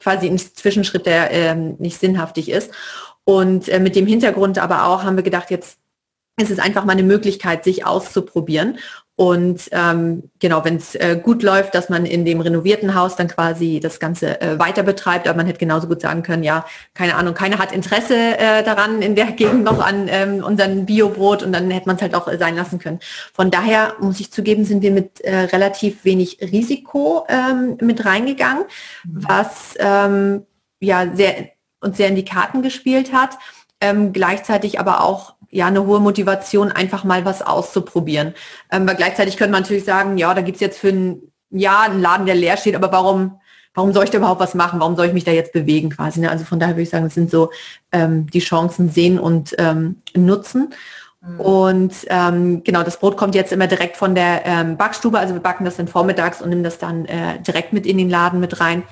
quasi 0.00 0.26
ein 0.26 0.38
Zwischenschritt, 0.38 1.06
der 1.06 1.30
ähm, 1.30 1.76
nicht 1.78 1.98
sinnhaftig 1.98 2.50
ist. 2.50 2.70
Und 3.24 3.68
äh, 3.68 3.80
mit 3.80 3.96
dem 3.96 4.06
Hintergrund 4.06 4.58
aber 4.58 4.86
auch 4.86 5.02
haben 5.02 5.16
wir 5.16 5.22
gedacht, 5.22 5.50
jetzt 5.50 5.78
es 6.36 6.50
ist 6.50 6.60
einfach 6.60 6.84
mal 6.84 6.92
eine 6.92 7.04
Möglichkeit, 7.04 7.62
sich 7.64 7.86
auszuprobieren. 7.86 8.78
Und 9.16 9.68
ähm, 9.70 10.24
genau, 10.40 10.64
wenn 10.64 10.76
es 10.76 10.96
äh, 10.96 11.20
gut 11.22 11.44
läuft, 11.44 11.76
dass 11.76 11.88
man 11.88 12.04
in 12.04 12.24
dem 12.24 12.40
renovierten 12.40 12.96
Haus 12.96 13.14
dann 13.14 13.28
quasi 13.28 13.78
das 13.80 14.00
Ganze 14.00 14.40
äh, 14.40 14.58
weiter 14.58 14.82
betreibt, 14.82 15.28
aber 15.28 15.36
man 15.36 15.46
hätte 15.46 15.60
genauso 15.60 15.86
gut 15.86 16.00
sagen 16.00 16.24
können, 16.24 16.42
ja, 16.42 16.66
keine 16.94 17.14
Ahnung, 17.14 17.34
keiner 17.34 17.58
hat 17.58 17.70
Interesse 17.70 18.16
äh, 18.16 18.64
daran 18.64 19.02
in 19.02 19.14
der 19.14 19.26
Gegend 19.26 19.62
noch 19.62 19.78
an 19.78 20.08
ähm, 20.08 20.42
unseren 20.42 20.84
Biobrot 20.84 21.44
und 21.44 21.52
dann 21.52 21.70
hätte 21.70 21.86
man 21.86 21.94
es 21.94 22.02
halt 22.02 22.16
auch 22.16 22.26
äh, 22.26 22.38
sein 22.38 22.56
lassen 22.56 22.80
können. 22.80 22.98
Von 23.32 23.52
daher 23.52 23.94
muss 24.00 24.18
ich 24.18 24.32
zugeben, 24.32 24.64
sind 24.64 24.82
wir 24.82 24.90
mit 24.90 25.20
äh, 25.20 25.36
relativ 25.42 26.04
wenig 26.04 26.38
Risiko 26.40 27.24
ähm, 27.28 27.76
mit 27.80 28.04
reingegangen, 28.04 28.64
mhm. 29.04 29.24
was 29.28 29.74
ähm, 29.78 30.44
ja 30.80 31.06
sehr 31.14 31.50
uns 31.80 31.98
sehr 31.98 32.08
in 32.08 32.16
die 32.16 32.24
Karten 32.24 32.62
gespielt 32.62 33.12
hat. 33.12 33.38
Ähm, 33.84 34.12
gleichzeitig 34.12 34.80
aber 34.80 35.02
auch 35.02 35.34
ja 35.50 35.66
eine 35.66 35.84
hohe 35.84 36.00
Motivation, 36.00 36.72
einfach 36.72 37.04
mal 37.04 37.24
was 37.24 37.42
auszuprobieren. 37.42 38.34
Ähm, 38.72 38.88
weil 38.88 38.96
gleichzeitig 38.96 39.36
könnte 39.36 39.52
man 39.52 39.62
natürlich 39.62 39.84
sagen, 39.84 40.16
ja, 40.18 40.32
da 40.32 40.40
gibt's 40.40 40.60
jetzt 40.60 40.78
für 40.78 40.88
ein 40.88 41.22
Jahr 41.50 41.84
einen 41.84 42.00
Laden, 42.00 42.26
der 42.26 42.34
leer 42.34 42.56
steht, 42.56 42.74
aber 42.74 42.90
warum, 42.90 43.38
warum 43.74 43.92
soll 43.92 44.04
ich 44.04 44.10
da 44.10 44.18
überhaupt 44.18 44.40
was 44.40 44.54
machen? 44.54 44.80
Warum 44.80 44.96
soll 44.96 45.06
ich 45.06 45.12
mich 45.12 45.24
da 45.24 45.30
jetzt 45.30 45.52
bewegen 45.52 45.90
quasi? 45.90 46.20
Ne? 46.20 46.30
Also 46.30 46.44
von 46.44 46.58
daher 46.58 46.74
würde 46.74 46.82
ich 46.82 46.90
sagen, 46.90 47.06
es 47.06 47.14
sind 47.14 47.30
so 47.30 47.50
ähm, 47.92 48.28
die 48.30 48.40
Chancen 48.40 48.88
sehen 48.88 49.18
und 49.18 49.54
ähm, 49.58 50.02
nutzen. 50.16 50.74
Mhm. 51.20 51.40
Und 51.40 51.94
ähm, 52.08 52.64
genau, 52.64 52.82
das 52.82 52.98
Brot 52.98 53.16
kommt 53.16 53.34
jetzt 53.34 53.52
immer 53.52 53.66
direkt 53.66 53.96
von 53.96 54.14
der 54.14 54.46
ähm, 54.46 54.76
Backstube. 54.76 55.18
Also 55.18 55.34
wir 55.34 55.42
backen 55.42 55.64
das 55.64 55.76
dann 55.76 55.88
vormittags 55.88 56.40
und 56.42 56.48
nehmen 56.48 56.64
das 56.64 56.78
dann 56.78 57.04
äh, 57.04 57.38
direkt 57.40 57.72
mit 57.72 57.86
in 57.86 57.98
den 57.98 58.10
Laden 58.10 58.40
mit 58.40 58.60
rein. 58.60 58.82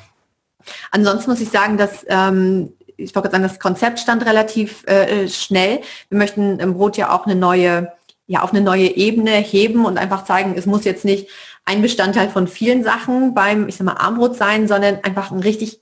Ansonsten 0.93 1.31
muss 1.31 1.41
ich 1.41 1.51
sagen, 1.51 1.77
dass 1.77 2.07
ähm, 2.09 2.73
ich 3.03 3.15
wollte 3.15 3.31
sagen, 3.31 3.43
das 3.43 3.61
Konzept 3.61 4.01
stand 4.01 4.25
relativ 4.27 4.85
äh, 4.87 5.29
schnell. 5.29 5.81
Wir 6.09 6.19
möchten 6.19 6.59
im 6.59 6.75
Brot 6.75 6.97
ja 6.97 7.15
auch 7.15 7.27
eine 7.27 7.35
neue, 7.35 7.93
ja, 8.27 8.43
auf 8.43 8.53
eine 8.53 8.61
neue 8.61 8.97
Ebene 8.97 9.33
heben 9.33 9.85
und 9.85 9.99
einfach 9.99 10.25
zeigen, 10.25 10.55
es 10.57 10.67
muss 10.67 10.85
jetzt 10.85 11.05
nicht 11.05 11.29
ein 11.65 11.83
Bestandteil 11.83 12.29
von 12.29 12.49
vielen 12.49 12.83
Sachen 12.83 13.35
beim, 13.35 13.69
ich 13.69 13.77
sag 13.77 13.85
mal, 13.85 13.95
Armbrot 13.95 14.37
sein, 14.37 14.67
sondern 14.67 14.99
einfach 15.03 15.31
ein 15.31 15.41
richtig 15.41 15.81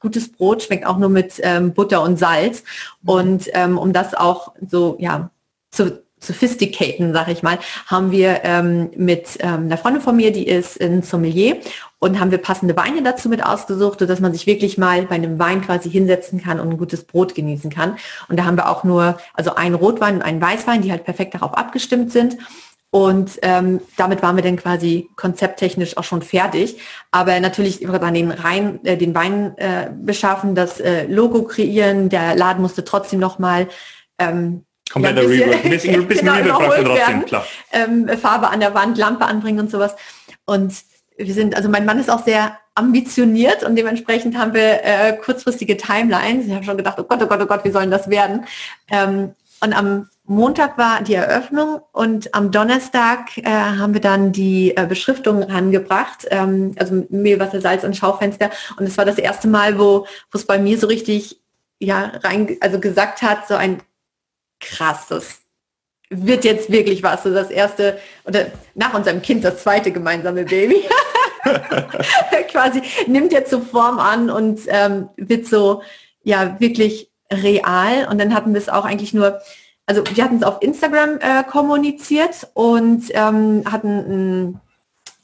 gutes 0.00 0.30
Brot 0.30 0.62
schmeckt 0.62 0.86
auch 0.86 0.98
nur 0.98 1.08
mit 1.08 1.40
ähm, 1.42 1.72
Butter 1.72 2.02
und 2.02 2.18
Salz. 2.18 2.62
Und 3.04 3.48
ähm, 3.54 3.78
um 3.78 3.92
das 3.92 4.14
auch 4.14 4.52
so, 4.60 4.96
ja, 4.98 5.30
zu, 5.70 6.04
sophisticaten, 6.20 7.12
sag 7.12 7.28
ich 7.28 7.42
mal, 7.42 7.58
haben 7.86 8.10
wir 8.10 8.40
ähm, 8.44 8.90
mit 8.96 9.38
ähm, 9.40 9.64
einer 9.64 9.78
Freundin 9.78 10.02
von 10.02 10.16
mir, 10.16 10.32
die 10.32 10.46
ist 10.46 10.76
in 10.76 11.02
Sommelier 11.02 11.56
und 12.04 12.20
haben 12.20 12.30
wir 12.30 12.36
passende 12.36 12.76
Weine 12.76 13.02
dazu 13.02 13.30
mit 13.30 13.42
ausgesucht, 13.42 14.00
sodass 14.00 14.20
man 14.20 14.34
sich 14.34 14.46
wirklich 14.46 14.76
mal 14.76 15.06
bei 15.06 15.14
einem 15.14 15.38
Wein 15.38 15.62
quasi 15.62 15.90
hinsetzen 15.90 16.42
kann 16.42 16.60
und 16.60 16.68
ein 16.68 16.76
gutes 16.76 17.04
Brot 17.04 17.34
genießen 17.34 17.70
kann. 17.70 17.96
Und 18.28 18.38
da 18.38 18.44
haben 18.44 18.58
wir 18.58 18.68
auch 18.68 18.84
nur, 18.84 19.16
also 19.32 19.54
einen 19.54 19.74
Rotwein 19.74 20.16
und 20.16 20.22
einen 20.22 20.38
Weißwein, 20.38 20.82
die 20.82 20.90
halt 20.90 21.04
perfekt 21.04 21.32
darauf 21.32 21.54
abgestimmt 21.54 22.12
sind. 22.12 22.36
Und 22.90 23.38
ähm, 23.40 23.80
damit 23.96 24.22
waren 24.22 24.36
wir 24.36 24.42
dann 24.42 24.56
quasi 24.56 25.08
konzepttechnisch 25.16 25.96
auch 25.96 26.04
schon 26.04 26.20
fertig. 26.20 26.78
Aber 27.10 27.40
natürlich 27.40 27.80
dann 27.80 28.12
den, 28.12 28.30
Rein, 28.32 28.84
äh, 28.84 28.98
den 28.98 29.14
Wein 29.14 29.56
äh, 29.56 29.88
beschaffen, 29.98 30.54
das 30.54 30.80
äh, 30.80 31.06
Logo 31.06 31.44
kreieren. 31.44 32.10
Der 32.10 32.36
Laden 32.36 32.60
musste 32.60 32.84
trotzdem 32.84 33.18
noch 33.18 33.38
mal 33.38 33.66
ähm, 34.18 34.66
Kompletter 34.92 35.22
ja, 35.22 35.28
Rework. 35.28 35.64
Ein 35.64 35.70
bisschen, 35.70 35.94
ein 35.94 36.06
bisschen 36.08 36.26
genau, 36.26 36.60
trotzdem, 36.60 37.24
klar. 37.24 37.46
Ähm, 37.72 38.10
Farbe 38.20 38.50
an 38.50 38.60
der 38.60 38.74
Wand, 38.74 38.98
Lampe 38.98 39.24
anbringen 39.24 39.60
und 39.60 39.70
sowas. 39.70 39.96
Und 40.44 40.74
wir 41.16 41.34
sind, 41.34 41.56
also 41.56 41.68
mein 41.68 41.86
Mann 41.86 41.98
ist 41.98 42.10
auch 42.10 42.24
sehr 42.24 42.58
ambitioniert 42.74 43.62
und 43.62 43.76
dementsprechend 43.76 44.36
haben 44.36 44.52
wir 44.54 44.84
äh, 44.84 45.16
kurzfristige 45.16 45.76
Timelines. 45.76 46.46
Ich 46.46 46.52
habe 46.52 46.64
schon 46.64 46.76
gedacht, 46.76 46.98
oh 46.98 47.04
Gott, 47.04 47.22
oh 47.22 47.26
Gott, 47.26 47.40
oh 47.40 47.46
Gott, 47.46 47.64
wie 47.64 47.70
sollen 47.70 47.90
das 47.90 48.08
werden? 48.10 48.46
Ähm, 48.90 49.34
Und 49.60 49.72
am 49.72 50.08
Montag 50.26 50.76
war 50.78 51.02
die 51.02 51.14
Eröffnung 51.14 51.80
und 51.92 52.34
am 52.34 52.50
Donnerstag 52.50 53.36
äh, 53.38 53.44
haben 53.44 53.94
wir 53.94 54.00
dann 54.00 54.32
die 54.32 54.76
äh, 54.76 54.86
Beschriftung 54.86 55.44
angebracht, 55.44 56.26
ähm, 56.30 56.74
also 56.78 57.06
Mehl, 57.10 57.38
Wasser, 57.38 57.60
Salz 57.60 57.84
und 57.84 57.96
Schaufenster. 57.96 58.50
Und 58.76 58.86
es 58.86 58.96
war 58.96 59.04
das 59.04 59.18
erste 59.18 59.48
Mal, 59.48 59.78
wo 59.78 60.06
es 60.32 60.46
bei 60.46 60.58
mir 60.58 60.78
so 60.78 60.86
richtig 60.86 61.40
ja 61.78 62.12
rein, 62.24 62.56
also 62.60 62.80
gesagt 62.80 63.22
hat, 63.22 63.46
so 63.46 63.54
ein 63.54 63.82
krasses 64.60 65.43
wird 66.10 66.44
jetzt 66.44 66.70
wirklich 66.70 67.02
was. 67.02 67.22
So 67.22 67.32
das 67.32 67.50
erste, 67.50 67.98
oder 68.24 68.46
nach 68.74 68.94
unserem 68.94 69.22
Kind 69.22 69.44
das 69.44 69.62
zweite 69.62 69.90
gemeinsame 69.92 70.44
Baby. 70.44 70.84
Quasi 72.48 72.82
nimmt 73.06 73.32
jetzt 73.32 73.50
so 73.50 73.60
Form 73.60 73.98
an 73.98 74.30
und 74.30 74.60
ähm, 74.68 75.08
wird 75.16 75.46
so 75.46 75.82
ja 76.22 76.58
wirklich 76.58 77.10
real. 77.32 78.08
Und 78.10 78.18
dann 78.18 78.34
hatten 78.34 78.52
wir 78.52 78.58
es 78.58 78.68
auch 78.68 78.84
eigentlich 78.84 79.14
nur, 79.14 79.40
also 79.86 80.02
wir 80.14 80.24
hatten 80.24 80.36
es 80.36 80.42
auf 80.42 80.62
Instagram 80.62 81.18
äh, 81.20 81.44
kommuniziert 81.44 82.48
und 82.54 83.04
ähm, 83.10 83.64
hatten 83.70 83.98
ein 83.98 84.60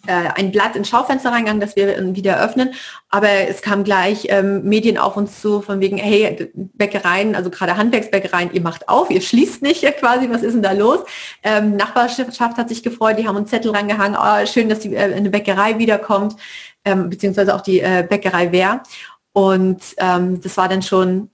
ein 0.08 0.50
Blatt 0.50 0.76
ins 0.76 0.88
Schaufenster 0.88 1.30
reingegangen, 1.30 1.60
das 1.60 1.76
wir 1.76 2.14
wieder 2.14 2.42
öffnen. 2.42 2.70
Aber 3.10 3.28
es 3.28 3.60
kam 3.60 3.84
gleich 3.84 4.26
ähm, 4.28 4.62
Medien 4.62 4.98
auf 4.98 5.16
uns 5.16 5.40
zu, 5.40 5.60
von 5.60 5.80
wegen, 5.80 5.98
hey, 5.98 6.50
Bäckereien, 6.54 7.34
also 7.34 7.50
gerade 7.50 7.76
Handwerksbäckereien, 7.76 8.52
ihr 8.52 8.62
macht 8.62 8.88
auf, 8.88 9.10
ihr 9.10 9.20
schließt 9.20 9.62
nicht 9.62 9.82
quasi, 9.98 10.30
was 10.30 10.42
ist 10.42 10.54
denn 10.54 10.62
da 10.62 10.72
los? 10.72 11.00
Ähm, 11.42 11.76
Nachbarschaft 11.76 12.56
hat 12.56 12.68
sich 12.68 12.82
gefreut, 12.82 13.18
die 13.18 13.26
haben 13.26 13.36
uns 13.36 13.50
Zettel 13.50 13.72
rangehangen, 13.72 14.16
oh, 14.20 14.46
schön, 14.46 14.68
dass 14.68 14.80
die, 14.80 14.94
äh, 14.94 15.14
eine 15.14 15.30
Bäckerei 15.30 15.78
wiederkommt, 15.78 16.36
ähm, 16.84 17.10
beziehungsweise 17.10 17.54
auch 17.54 17.60
die 17.60 17.80
äh, 17.80 18.06
Bäckerei 18.08 18.52
Wehr. 18.52 18.82
Und 19.32 19.82
ähm, 19.98 20.40
das 20.40 20.56
war 20.56 20.68
dann 20.68 20.82
schon 20.82 21.30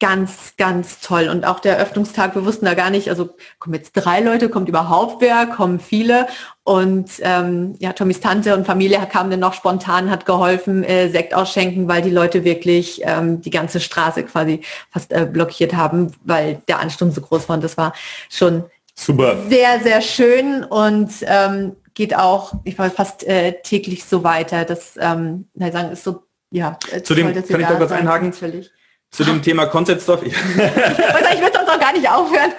ganz, 0.00 0.54
ganz 0.56 1.00
toll. 1.00 1.28
Und 1.28 1.46
auch 1.46 1.60
der 1.60 1.78
Eröffnungstag, 1.78 2.34
wir 2.34 2.44
wussten 2.44 2.64
da 2.64 2.74
gar 2.74 2.90
nicht, 2.90 3.08
also 3.08 3.30
kommen 3.58 3.74
jetzt 3.74 3.92
drei 3.92 4.20
Leute, 4.20 4.48
kommt 4.48 4.68
überhaupt 4.68 5.20
wer, 5.20 5.46
kommen 5.46 5.78
viele. 5.78 6.26
Und 6.64 7.10
ähm, 7.20 7.74
ja, 7.78 7.92
Tommys 7.92 8.20
Tante 8.20 8.54
und 8.56 8.66
Familie 8.66 8.98
kam 9.10 9.30
dann 9.30 9.40
noch 9.40 9.54
spontan, 9.54 10.10
hat 10.10 10.26
geholfen, 10.26 10.82
äh, 10.82 11.08
Sekt 11.10 11.34
ausschenken, 11.34 11.86
weil 11.88 12.02
die 12.02 12.10
Leute 12.10 12.44
wirklich 12.44 13.02
ähm, 13.04 13.40
die 13.40 13.50
ganze 13.50 13.80
Straße 13.80 14.24
quasi 14.24 14.62
fast 14.90 15.12
äh, 15.12 15.26
blockiert 15.30 15.74
haben, 15.74 16.12
weil 16.24 16.60
der 16.68 16.80
Ansturm 16.80 17.12
so 17.12 17.20
groß 17.20 17.48
war. 17.48 17.56
Und 17.56 17.64
das 17.64 17.76
war 17.76 17.94
schon 18.30 18.64
Super. 18.96 19.36
sehr, 19.48 19.80
sehr 19.80 20.00
schön 20.00 20.64
und 20.64 21.12
ähm, 21.22 21.76
geht 21.94 22.16
auch, 22.16 22.54
ich 22.64 22.78
war 22.78 22.90
fast 22.90 23.24
äh, 23.24 23.60
täglich 23.62 24.04
so 24.04 24.24
weiter. 24.24 24.64
Das 24.64 24.98
ähm, 24.98 25.46
sagen, 25.54 25.92
ist 25.92 26.02
so, 26.02 26.24
ja. 26.50 26.78
Äh, 26.90 27.02
Zu 27.02 27.14
dem, 27.14 27.32
kann 27.32 27.60
ich 27.60 27.66
da 27.66 27.76
kurz 27.76 27.92
einhaken? 27.92 28.30
Natürlich 28.30 28.70
zu 29.14 29.22
dem 29.22 29.42
Thema 29.42 29.66
Concept 29.66 30.02
Store. 30.02 30.20
ich 30.26 30.34
würde 30.34 31.52
sonst 31.54 31.70
auch 31.70 31.78
gar 31.78 31.92
nicht 31.92 32.08
aufhören. 32.08 32.52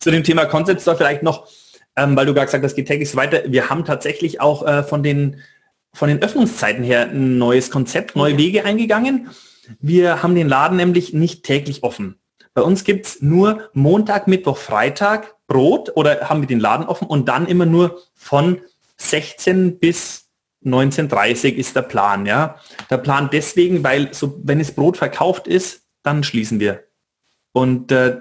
Zu 0.00 0.10
dem 0.10 0.24
Thema 0.24 0.46
Concept 0.46 0.80
Store 0.80 0.96
vielleicht 0.96 1.22
noch, 1.22 1.46
ähm, 1.94 2.16
weil 2.16 2.26
du 2.26 2.34
gerade 2.34 2.46
gesagt 2.46 2.64
hast, 2.64 2.74
geht 2.74 2.88
täglich 2.88 3.14
weiter. 3.14 3.42
Wir 3.46 3.70
haben 3.70 3.84
tatsächlich 3.84 4.40
auch 4.40 4.66
äh, 4.66 4.82
von, 4.82 5.04
den, 5.04 5.40
von 5.94 6.08
den 6.08 6.20
Öffnungszeiten 6.20 6.82
her 6.82 7.02
ein 7.02 7.38
neues 7.38 7.70
Konzept, 7.70 8.16
neue 8.16 8.36
Wege 8.36 8.64
eingegangen. 8.64 9.30
Wir 9.78 10.24
haben 10.24 10.34
den 10.34 10.48
Laden 10.48 10.76
nämlich 10.76 11.12
nicht 11.12 11.44
täglich 11.44 11.84
offen. 11.84 12.18
Bei 12.52 12.62
uns 12.62 12.82
gibt 12.82 13.06
es 13.06 13.22
nur 13.22 13.70
Montag, 13.74 14.26
Mittwoch, 14.26 14.56
Freitag 14.56 15.36
Brot 15.46 15.92
oder 15.94 16.28
haben 16.28 16.40
wir 16.40 16.48
den 16.48 16.60
Laden 16.60 16.86
offen 16.86 17.06
und 17.06 17.28
dann 17.28 17.46
immer 17.46 17.66
nur 17.66 18.00
von 18.14 18.60
16 18.96 19.78
bis 19.78 20.21
1930 20.64 21.58
ist 21.58 21.74
der 21.74 21.82
Plan, 21.82 22.26
ja. 22.26 22.56
Der 22.90 22.98
Plan 22.98 23.28
deswegen, 23.32 23.82
weil 23.82 24.12
so, 24.14 24.40
wenn 24.44 24.60
es 24.60 24.72
Brot 24.72 24.96
verkauft 24.96 25.46
ist, 25.46 25.82
dann 26.02 26.24
schließen 26.24 26.60
wir. 26.60 26.84
Und 27.52 27.92
äh, 27.92 28.18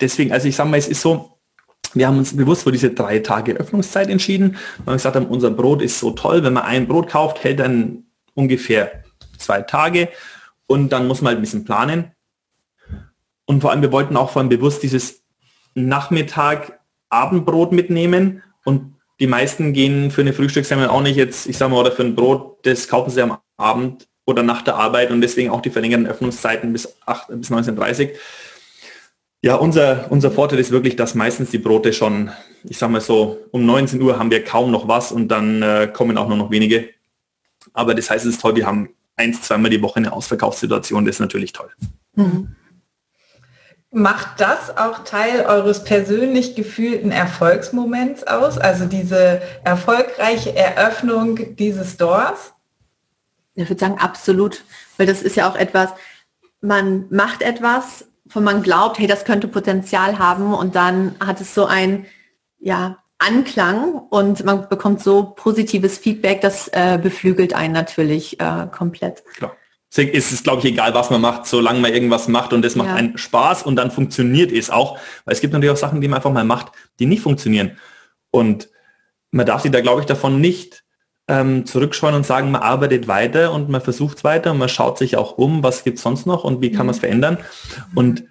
deswegen, 0.00 0.32
also 0.32 0.48
ich 0.48 0.56
sage 0.56 0.70
mal, 0.70 0.76
es 0.76 0.88
ist 0.88 1.00
so, 1.00 1.38
wir 1.94 2.06
haben 2.06 2.18
uns 2.18 2.36
bewusst 2.36 2.62
für 2.62 2.72
diese 2.72 2.90
drei 2.90 3.18
Tage 3.18 3.54
Öffnungszeit 3.54 4.08
entschieden, 4.08 4.56
wir 4.84 4.92
gesagt 4.92 5.16
haben, 5.16 5.26
unser 5.26 5.50
Brot 5.50 5.82
ist 5.82 5.98
so 5.98 6.12
toll, 6.12 6.44
wenn 6.44 6.52
man 6.52 6.64
ein 6.64 6.86
Brot 6.86 7.08
kauft, 7.08 7.42
hält 7.42 7.60
dann 7.60 8.04
ungefähr 8.34 9.04
zwei 9.38 9.62
Tage 9.62 10.08
und 10.66 10.90
dann 10.90 11.08
muss 11.08 11.20
man 11.20 11.30
halt 11.30 11.38
ein 11.38 11.42
bisschen 11.42 11.64
planen. 11.64 12.12
Und 13.44 13.62
vor 13.62 13.70
allem, 13.72 13.82
wir 13.82 13.90
wollten 13.90 14.16
auch 14.16 14.30
vor 14.30 14.40
allem 14.40 14.48
bewusst 14.48 14.82
dieses 14.82 15.24
Nachmittag 15.74 16.80
Abendbrot 17.08 17.72
mitnehmen 17.72 18.42
und 18.64 18.94
die 19.20 19.26
meisten 19.26 19.72
gehen 19.72 20.10
für 20.10 20.22
eine 20.22 20.32
Frühstückssemmel 20.32 20.88
auch 20.88 21.02
nicht 21.02 21.16
jetzt, 21.16 21.46
ich 21.46 21.58
sage 21.58 21.72
mal, 21.72 21.80
oder 21.80 21.92
für 21.92 22.02
ein 22.02 22.14
Brot, 22.14 22.58
das 22.64 22.88
kaufen 22.88 23.10
sie 23.10 23.22
am 23.22 23.38
Abend 23.58 24.08
oder 24.24 24.42
nach 24.42 24.62
der 24.62 24.76
Arbeit 24.76 25.10
und 25.10 25.20
deswegen 25.20 25.50
auch 25.50 25.60
die 25.60 25.70
verlängerten 25.70 26.06
Öffnungszeiten 26.06 26.72
bis, 26.72 26.96
8, 27.04 27.28
bis 27.28 27.50
19.30 27.50 28.10
Ja, 29.42 29.56
unser, 29.56 30.06
unser 30.10 30.30
Vorteil 30.30 30.58
ist 30.58 30.70
wirklich, 30.70 30.96
dass 30.96 31.14
meistens 31.14 31.50
die 31.50 31.58
Brote 31.58 31.92
schon, 31.92 32.30
ich 32.64 32.78
sage 32.78 32.92
mal 32.92 33.00
so, 33.00 33.38
um 33.50 33.66
19 33.66 34.00
Uhr 34.00 34.18
haben 34.18 34.30
wir 34.30 34.42
kaum 34.42 34.70
noch 34.70 34.88
was 34.88 35.12
und 35.12 35.28
dann 35.28 35.62
äh, 35.62 35.90
kommen 35.92 36.16
auch 36.16 36.28
nur 36.28 36.38
noch 36.38 36.50
wenige. 36.50 36.88
Aber 37.74 37.94
das 37.94 38.08
heißt, 38.08 38.24
es 38.24 38.34
ist 38.34 38.40
toll, 38.40 38.56
wir 38.56 38.66
haben 38.66 38.88
eins, 39.16 39.42
zweimal 39.42 39.70
die 39.70 39.82
Woche 39.82 39.96
eine 39.96 40.12
Ausverkaufssituation, 40.12 41.04
das 41.04 41.16
ist 41.16 41.20
natürlich 41.20 41.52
toll. 41.52 41.68
Mhm. 42.14 42.56
Macht 43.92 44.40
das 44.40 44.76
auch 44.76 45.02
Teil 45.02 45.46
eures 45.46 45.82
persönlich 45.82 46.54
gefühlten 46.54 47.10
Erfolgsmoments 47.10 48.24
aus? 48.24 48.56
Also 48.56 48.86
diese 48.86 49.42
erfolgreiche 49.64 50.54
Eröffnung 50.54 51.56
dieses 51.56 51.94
Stores? 51.94 52.52
Ich 53.54 53.68
würde 53.68 53.80
sagen, 53.80 53.98
absolut. 53.98 54.62
Weil 54.96 55.06
das 55.06 55.22
ist 55.22 55.34
ja 55.34 55.50
auch 55.50 55.56
etwas, 55.56 55.90
man 56.60 57.06
macht 57.10 57.42
etwas, 57.42 58.06
von 58.28 58.44
man 58.44 58.62
glaubt, 58.62 59.00
hey, 59.00 59.08
das 59.08 59.24
könnte 59.24 59.48
Potenzial 59.48 60.20
haben 60.20 60.54
und 60.54 60.76
dann 60.76 61.16
hat 61.18 61.40
es 61.40 61.52
so 61.52 61.66
ein, 61.66 62.06
ja, 62.60 62.98
Anklang 63.18 63.94
und 64.08 64.44
man 64.44 64.68
bekommt 64.68 65.02
so 65.02 65.34
positives 65.36 65.98
Feedback, 65.98 66.40
das 66.40 66.68
äh, 66.68 66.98
beflügelt 67.02 67.54
einen 67.54 67.74
natürlich 67.74 68.40
äh, 68.40 68.66
komplett. 68.70 69.24
Klar 69.34 69.52
ist 69.96 70.32
es, 70.32 70.42
glaube 70.42 70.60
ich, 70.60 70.66
egal, 70.66 70.94
was 70.94 71.10
man 71.10 71.20
macht, 71.20 71.46
solange 71.46 71.80
man 71.80 71.92
irgendwas 71.92 72.28
macht 72.28 72.52
und 72.52 72.62
das 72.64 72.76
macht 72.76 72.88
ja. 72.88 72.94
einen 72.94 73.18
Spaß 73.18 73.64
und 73.64 73.76
dann 73.76 73.90
funktioniert 73.90 74.52
es 74.52 74.70
auch. 74.70 74.98
Weil 75.24 75.34
es 75.34 75.40
gibt 75.40 75.52
natürlich 75.52 75.72
auch 75.72 75.80
Sachen, 75.80 76.00
die 76.00 76.08
man 76.08 76.18
einfach 76.18 76.32
mal 76.32 76.44
macht, 76.44 76.72
die 76.98 77.06
nicht 77.06 77.22
funktionieren. 77.22 77.76
Und 78.30 78.68
man 79.32 79.46
darf 79.46 79.62
sich 79.62 79.72
da, 79.72 79.80
glaube 79.80 80.00
ich, 80.00 80.06
davon 80.06 80.40
nicht 80.40 80.84
ähm, 81.28 81.66
zurückschauen 81.66 82.14
und 82.14 82.26
sagen, 82.26 82.50
man 82.50 82.62
arbeitet 82.62 83.08
weiter 83.08 83.52
und 83.52 83.68
man 83.68 83.80
versucht 83.80 84.18
es 84.18 84.24
weiter 84.24 84.52
und 84.52 84.58
man 84.58 84.68
schaut 84.68 84.98
sich 84.98 85.16
auch 85.16 85.38
um, 85.38 85.62
was 85.62 85.84
gibt 85.84 85.98
es 85.98 86.02
sonst 86.02 86.26
noch 86.26 86.44
und 86.44 86.60
wie 86.60 86.70
kann 86.70 86.86
man 86.86 86.94
es 86.94 86.98
mhm. 86.98 87.06
verändern. 87.06 87.38
Und 87.94 88.24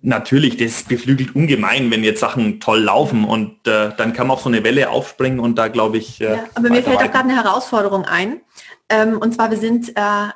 natürlich, 0.00 0.56
das 0.56 0.82
beflügelt 0.82 1.34
ungemein, 1.34 1.90
wenn 1.90 2.02
jetzt 2.02 2.20
Sachen 2.20 2.60
toll 2.60 2.80
laufen 2.80 3.24
und 3.24 3.66
äh, 3.66 3.90
dann 3.96 4.12
kann 4.12 4.26
man 4.26 4.36
auf 4.36 4.42
so 4.42 4.48
eine 4.48 4.64
Welle 4.64 4.90
aufspringen 4.90 5.40
und 5.40 5.56
da 5.56 5.68
glaube 5.68 5.98
ich. 5.98 6.20
Äh, 6.20 6.36
ja, 6.36 6.44
aber 6.54 6.70
mir 6.70 6.82
fällt 6.82 6.98
auch 6.98 7.02
gerade 7.02 7.28
eine 7.28 7.36
Herausforderung 7.36 8.04
ein. 8.04 8.40
Ähm, 8.88 9.18
und 9.18 9.34
zwar, 9.34 9.50
wir 9.50 9.58
sind 9.58 9.90
äh, 9.90 10.28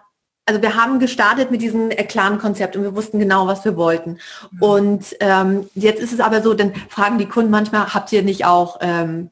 also 0.47 0.63
wir 0.63 0.77
haben 0.77 1.01
gestartet 1.01 1.51
mit 1.51 1.61
diesem 1.61 1.91
Clan-Konzept 1.91 2.77
und 2.77 2.85
wir 2.85 2.95
wussten 2.95 3.19
genau, 3.19 3.49
was 3.49 3.65
wir 3.65 3.77
wollten. 3.77 4.19
Mhm. 4.53 4.63
Und 4.63 5.17
ähm, 5.21 5.69
jetzt 5.75 6.01
ist 6.01 6.13
es 6.13 6.21
aber 6.21 6.41
so, 6.41 6.55
dann 6.55 6.73
fragen 6.89 7.19
die 7.19 7.27
Kunden 7.27 7.51
manchmal, 7.51 7.93
habt 7.93 8.13
ihr 8.13 8.23
nicht 8.23 8.45
auch 8.45 8.79
ähm, 8.81 9.31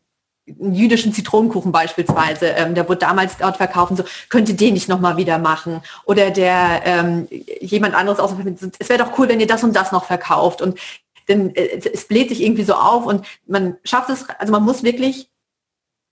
einen 0.60 0.74
jüdischen 0.74 1.12
Zitronenkuchen 1.12 1.72
beispielsweise, 1.72 2.48
ähm, 2.48 2.74
der 2.74 2.86
wurde 2.88 2.98
damals 2.98 3.38
dort 3.38 3.56
verkauft, 3.56 3.96
so 3.96 4.04
könnte 4.28 4.54
den 4.54 4.74
nicht 4.74 4.88
nochmal 4.88 5.16
wieder 5.16 5.38
machen. 5.38 5.80
Oder 6.04 6.30
der 6.30 6.82
ähm, 6.84 7.28
jemand 7.60 7.94
anderes 7.94 8.18
aus 8.18 8.32
es 8.78 8.88
wäre 8.88 9.02
doch 9.02 9.18
cool, 9.18 9.28
wenn 9.28 9.40
ihr 9.40 9.46
das 9.46 9.64
und 9.64 9.74
das 9.74 9.92
noch 9.92 10.04
verkauft. 10.04 10.60
Und 10.60 10.78
dann 11.28 11.54
äh, 11.54 11.80
es 11.92 12.06
bläht 12.06 12.28
sich 12.28 12.42
irgendwie 12.42 12.64
so 12.64 12.74
auf 12.74 13.06
und 13.06 13.24
man 13.46 13.76
schafft 13.84 14.10
es, 14.10 14.28
also 14.38 14.52
man 14.52 14.64
muss 14.64 14.82
wirklich 14.82 15.30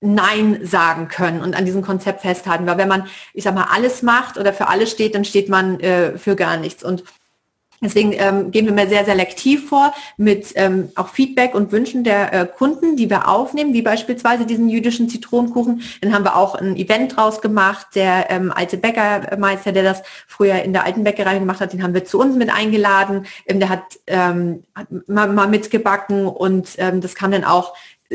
Nein 0.02 0.58
sagen 0.62 1.08
können 1.08 1.40
und 1.40 1.54
an 1.54 1.64
diesem 1.64 1.82
Konzept 1.82 2.22
festhalten. 2.22 2.66
Weil 2.66 2.78
wenn 2.78 2.88
man, 2.88 3.06
ich 3.34 3.44
sag 3.44 3.54
mal, 3.54 3.68
alles 3.72 4.02
macht 4.02 4.36
oder 4.36 4.52
für 4.52 4.68
alles 4.68 4.90
steht, 4.90 5.14
dann 5.14 5.24
steht 5.24 5.48
man 5.48 5.78
äh, 5.80 6.18
für 6.18 6.34
gar 6.34 6.56
nichts. 6.56 6.82
Und 6.82 7.04
deswegen 7.80 8.12
ähm, 8.12 8.50
gehen 8.50 8.66
wir 8.66 8.72
mir 8.72 8.88
sehr 8.88 9.04
selektiv 9.04 9.68
vor 9.68 9.92
mit 10.16 10.52
ähm, 10.56 10.90
auch 10.96 11.08
Feedback 11.08 11.54
und 11.54 11.70
Wünschen 11.70 12.02
der 12.02 12.32
äh, 12.32 12.46
Kunden, 12.46 12.96
die 12.96 13.10
wir 13.10 13.28
aufnehmen, 13.28 13.74
wie 13.74 13.82
beispielsweise 13.82 14.44
diesen 14.44 14.68
jüdischen 14.68 15.08
Zitronenkuchen. 15.08 15.82
Dann 16.00 16.12
haben 16.12 16.24
wir 16.24 16.36
auch 16.36 16.56
ein 16.56 16.76
Event 16.76 17.16
draus 17.16 17.40
gemacht. 17.40 17.88
Der 17.94 18.30
ähm, 18.30 18.52
alte 18.52 18.78
Bäckermeister, 18.78 19.70
der 19.70 19.84
das 19.84 20.02
früher 20.26 20.62
in 20.62 20.72
der 20.72 20.84
alten 20.84 21.04
Bäckerei 21.04 21.38
gemacht 21.38 21.60
hat, 21.60 21.72
den 21.72 21.82
haben 21.82 21.94
wir 21.94 22.04
zu 22.04 22.18
uns 22.18 22.36
mit 22.36 22.52
eingeladen. 22.52 23.26
Ähm, 23.46 23.60
der 23.60 23.68
hat, 23.68 23.82
ähm, 24.08 24.64
hat 24.74 24.88
mal, 25.06 25.28
mal 25.28 25.48
mitgebacken 25.48 26.26
und 26.26 26.70
ähm, 26.78 27.00
das 27.00 27.14
kam 27.14 27.30
dann 27.30 27.44
auch 27.44 27.74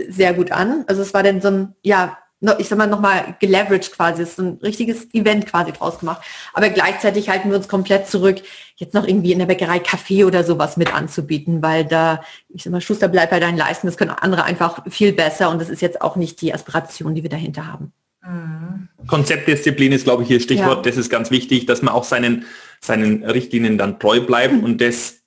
sehr 0.09 0.33
gut 0.33 0.51
an. 0.51 0.83
Also 0.87 1.01
es 1.01 1.13
war 1.13 1.23
dann 1.23 1.41
so 1.41 1.49
ein, 1.49 1.75
ja, 1.83 2.17
ich 2.59 2.67
sag 2.67 2.77
mal 2.77 2.87
nochmal 2.87 3.35
geleveraged 3.39 3.91
quasi, 3.93 4.21
ist 4.21 4.35
so 4.35 4.43
ein 4.43 4.59
richtiges 4.61 5.11
Event 5.13 5.47
quasi 5.47 5.71
draus 5.71 5.99
gemacht. 5.99 6.21
Aber 6.53 6.69
gleichzeitig 6.69 7.29
halten 7.29 7.49
wir 7.49 7.57
uns 7.57 7.67
komplett 7.67 8.07
zurück, 8.07 8.37
jetzt 8.75 8.93
noch 8.93 9.07
irgendwie 9.07 9.31
in 9.31 9.39
der 9.39 9.47
Bäckerei 9.47 9.79
Kaffee 9.79 10.23
oder 10.23 10.43
sowas 10.43 10.77
mit 10.77 10.93
anzubieten, 10.93 11.63
weil 11.63 11.83
da, 11.83 12.21
ich 12.49 12.63
sag 12.63 12.71
mal, 12.71 12.81
Schuster 12.81 13.07
bleibt 13.07 13.31
bei 13.31 13.39
deinen 13.39 13.57
Leisten, 13.57 13.87
das 13.87 13.97
können 13.97 14.11
andere 14.11 14.43
einfach 14.43 14.83
viel 14.87 15.13
besser 15.13 15.49
und 15.49 15.59
das 15.59 15.69
ist 15.69 15.81
jetzt 15.81 16.01
auch 16.01 16.15
nicht 16.15 16.41
die 16.41 16.53
Aspiration, 16.53 17.15
die 17.15 17.23
wir 17.23 17.31
dahinter 17.31 17.65
haben. 17.65 17.91
Mhm. 18.23 18.87
Konzeptdisziplin 19.07 19.91
ist, 19.91 20.03
glaube 20.03 20.21
ich, 20.21 20.27
hier 20.27 20.39
Stichwort. 20.39 20.85
Ja. 20.85 20.91
Das 20.91 20.97
ist 20.97 21.09
ganz 21.09 21.31
wichtig, 21.31 21.65
dass 21.65 21.81
man 21.81 21.93
auch 21.93 22.03
seinen, 22.03 22.45
seinen 22.81 23.23
Richtlinien 23.23 23.79
dann 23.79 23.99
treu 23.99 24.21
bleibt 24.21 24.63
und 24.63 24.79
das 24.79 25.17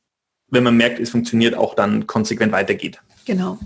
wenn 0.50 0.64
man 0.64 0.76
merkt, 0.76 0.98
es 1.00 1.10
funktioniert, 1.10 1.54
auch 1.54 1.74
dann 1.74 2.06
konsequent 2.06 2.52
weitergeht. 2.52 3.00
Genau. 3.24 3.58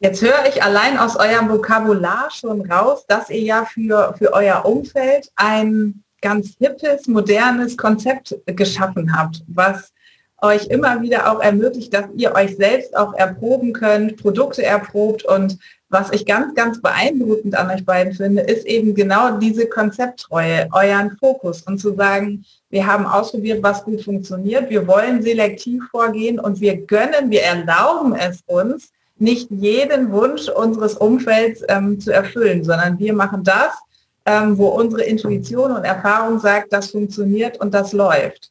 Jetzt 0.00 0.22
höre 0.22 0.46
ich 0.48 0.62
allein 0.62 0.96
aus 0.96 1.16
eurem 1.16 1.48
Vokabular 1.48 2.28
schon 2.30 2.70
raus, 2.70 3.04
dass 3.08 3.30
ihr 3.30 3.40
ja 3.40 3.64
für, 3.64 4.14
für 4.16 4.32
euer 4.32 4.64
Umfeld 4.64 5.28
ein 5.34 6.04
ganz 6.22 6.54
hippes, 6.60 7.08
modernes 7.08 7.76
Konzept 7.76 8.36
geschaffen 8.46 9.16
habt, 9.16 9.42
was 9.48 9.92
euch 10.40 10.68
immer 10.68 11.02
wieder 11.02 11.32
auch 11.32 11.40
ermöglicht, 11.40 11.92
dass 11.92 12.06
ihr 12.14 12.32
euch 12.32 12.56
selbst 12.56 12.96
auch 12.96 13.12
erproben 13.14 13.72
könnt, 13.72 14.18
Produkte 14.18 14.62
erprobt. 14.64 15.24
Und 15.24 15.58
was 15.88 16.12
ich 16.12 16.24
ganz, 16.24 16.54
ganz 16.54 16.80
beeindruckend 16.80 17.56
an 17.56 17.68
euch 17.68 17.84
beiden 17.84 18.12
finde, 18.12 18.42
ist 18.42 18.66
eben 18.66 18.94
genau 18.94 19.38
diese 19.38 19.66
Konzepttreue, 19.66 20.68
euren 20.70 21.16
Fokus 21.18 21.62
und 21.62 21.78
zu 21.78 21.94
sagen, 21.96 22.44
wir 22.70 22.86
haben 22.86 23.04
ausprobiert, 23.04 23.64
was 23.64 23.82
gut 23.82 24.04
funktioniert, 24.04 24.70
wir 24.70 24.86
wollen 24.86 25.22
selektiv 25.22 25.82
vorgehen 25.90 26.38
und 26.38 26.60
wir 26.60 26.76
gönnen, 26.86 27.30
wir 27.30 27.42
erlauben 27.42 28.14
es 28.14 28.42
uns, 28.46 28.92
nicht 29.20 29.50
jeden 29.50 30.12
Wunsch 30.12 30.48
unseres 30.48 30.94
Umfelds 30.94 31.62
ähm, 31.68 32.00
zu 32.00 32.12
erfüllen, 32.12 32.64
sondern 32.64 32.98
wir 32.98 33.12
machen 33.12 33.44
das, 33.44 33.72
ähm, 34.26 34.58
wo 34.58 34.68
unsere 34.68 35.02
Intuition 35.02 35.72
und 35.72 35.84
Erfahrung 35.84 36.38
sagt, 36.38 36.72
das 36.72 36.90
funktioniert 36.90 37.58
und 37.60 37.72
das 37.72 37.92
läuft. 37.92 38.50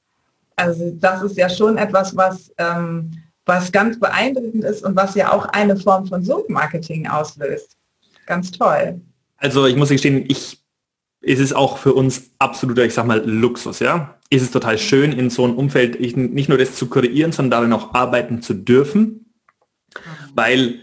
Also 0.55 0.91
das 0.99 1.21
ist 1.21 1.37
ja 1.37 1.49
schon 1.49 1.77
etwas, 1.77 2.15
was, 2.15 2.51
ähm, 2.57 3.11
was 3.45 3.71
ganz 3.71 3.99
beeindruckend 3.99 4.63
ist 4.63 4.83
und 4.83 4.95
was 4.95 5.15
ja 5.15 5.31
auch 5.31 5.45
eine 5.45 5.77
Form 5.77 6.07
von 6.07 6.23
Suchmarketing 6.23 7.07
auslöst. 7.07 7.77
Ganz 8.25 8.51
toll. 8.51 8.99
Also 9.37 9.67
ich 9.67 9.75
muss 9.75 9.89
gestehen, 9.89 10.25
ich 10.27 10.59
ist 11.21 11.55
auch 11.55 11.77
für 11.77 11.93
uns 11.93 12.31
absoluter, 12.39 12.85
ich 12.85 12.93
sag 12.93 13.05
mal, 13.05 13.21
Luxus, 13.25 13.79
ja. 13.79 14.15
Ist 14.29 14.51
total 14.51 14.77
schön, 14.77 15.11
in 15.11 15.29
so 15.29 15.43
einem 15.43 15.55
Umfeld 15.55 15.99
nicht 15.99 16.49
nur 16.49 16.57
das 16.57 16.75
zu 16.75 16.87
kreieren, 16.87 17.31
sondern 17.31 17.51
darin 17.69 17.73
auch 17.73 17.93
arbeiten 17.93 18.41
zu 18.41 18.53
dürfen. 18.53 19.26
Weil, 20.33 20.79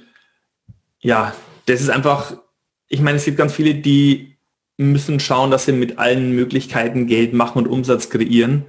ja, 1.00 1.34
das 1.66 1.80
ist 1.80 1.90
einfach, 1.90 2.36
ich 2.88 3.00
meine, 3.00 3.16
es 3.16 3.24
gibt 3.24 3.38
ganz 3.38 3.54
viele, 3.54 3.74
die 3.74 4.36
müssen 4.76 5.20
schauen, 5.20 5.50
dass 5.50 5.66
sie 5.66 5.72
mit 5.72 5.98
allen 5.98 6.32
Möglichkeiten 6.32 7.06
Geld 7.06 7.32
machen 7.32 7.58
und 7.58 7.68
Umsatz 7.68 8.10
kreieren. 8.10 8.64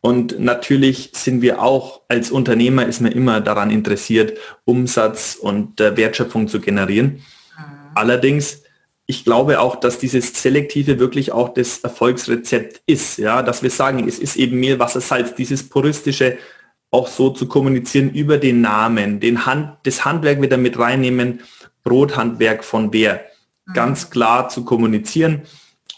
Und 0.00 0.38
natürlich 0.38 1.10
sind 1.14 1.42
wir 1.42 1.62
auch 1.62 2.02
als 2.08 2.30
Unternehmer 2.30 2.86
ist 2.86 3.00
man 3.00 3.12
immer 3.12 3.40
daran 3.40 3.70
interessiert, 3.70 4.38
Umsatz 4.64 5.34
und 5.34 5.80
äh, 5.80 5.96
Wertschöpfung 5.96 6.46
zu 6.46 6.60
generieren. 6.60 7.06
Mhm. 7.06 7.62
Allerdings, 7.94 8.62
ich 9.06 9.24
glaube 9.24 9.58
auch, 9.58 9.76
dass 9.76 9.98
dieses 9.98 10.40
Selektive 10.40 11.00
wirklich 11.00 11.32
auch 11.32 11.54
das 11.54 11.78
Erfolgsrezept 11.78 12.82
ist. 12.86 13.18
Ja, 13.18 13.42
dass 13.42 13.62
wir 13.62 13.70
sagen, 13.70 14.06
es 14.06 14.18
ist 14.18 14.36
eben 14.36 14.60
mehr 14.60 14.78
Wassersalz, 14.78 15.34
dieses 15.34 15.68
puristische 15.68 16.38
auch 16.90 17.08
so 17.08 17.30
zu 17.30 17.46
kommunizieren 17.46 18.10
über 18.10 18.38
den 18.38 18.60
Namen, 18.60 19.20
den 19.20 19.46
Hand, 19.46 19.76
das 19.84 20.04
Handwerk 20.04 20.40
wieder 20.40 20.56
mit 20.56 20.78
reinnehmen, 20.78 21.40
Brothandwerk 21.82 22.64
von 22.64 22.92
wer. 22.92 23.24
Mhm. 23.66 23.72
Ganz 23.74 24.10
klar 24.10 24.48
zu 24.48 24.64
kommunizieren 24.64 25.42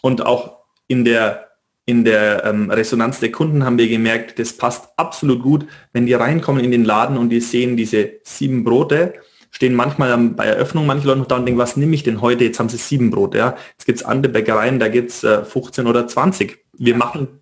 und 0.02 0.24
auch 0.24 0.58
in 0.86 1.04
der 1.04 1.48
in 1.88 2.04
der 2.04 2.44
ähm, 2.44 2.70
Resonanz 2.70 3.18
der 3.18 3.32
Kunden 3.32 3.64
haben 3.64 3.78
wir 3.78 3.88
gemerkt, 3.88 4.38
das 4.38 4.52
passt 4.52 4.90
absolut 4.98 5.42
gut, 5.42 5.64
wenn 5.94 6.04
die 6.04 6.12
reinkommen 6.12 6.62
in 6.62 6.70
den 6.70 6.84
Laden 6.84 7.16
und 7.16 7.30
die 7.30 7.40
sehen 7.40 7.78
diese 7.78 8.10
sieben 8.24 8.62
Brote, 8.62 9.14
stehen 9.50 9.74
manchmal 9.74 10.14
bei 10.18 10.44
Eröffnung 10.44 10.84
manche 10.84 11.06
Leute 11.06 11.20
noch 11.20 11.26
da 11.28 11.36
und 11.36 11.46
denken, 11.46 11.58
was 11.58 11.78
nehme 11.78 11.94
ich 11.94 12.02
denn 12.02 12.20
heute? 12.20 12.44
Jetzt 12.44 12.58
haben 12.58 12.68
sie 12.68 12.76
sieben 12.76 13.10
Brote. 13.10 13.38
Ja? 13.38 13.56
Jetzt 13.72 13.86
gibt 13.86 14.00
es 14.00 14.04
andere 14.04 14.30
Bäckereien, 14.30 14.78
da 14.78 14.88
gibt 14.88 15.12
es 15.12 15.24
äh, 15.24 15.42
15 15.42 15.86
oder 15.86 16.06
20. 16.06 16.58
Wir 16.76 16.94
machen 16.94 17.40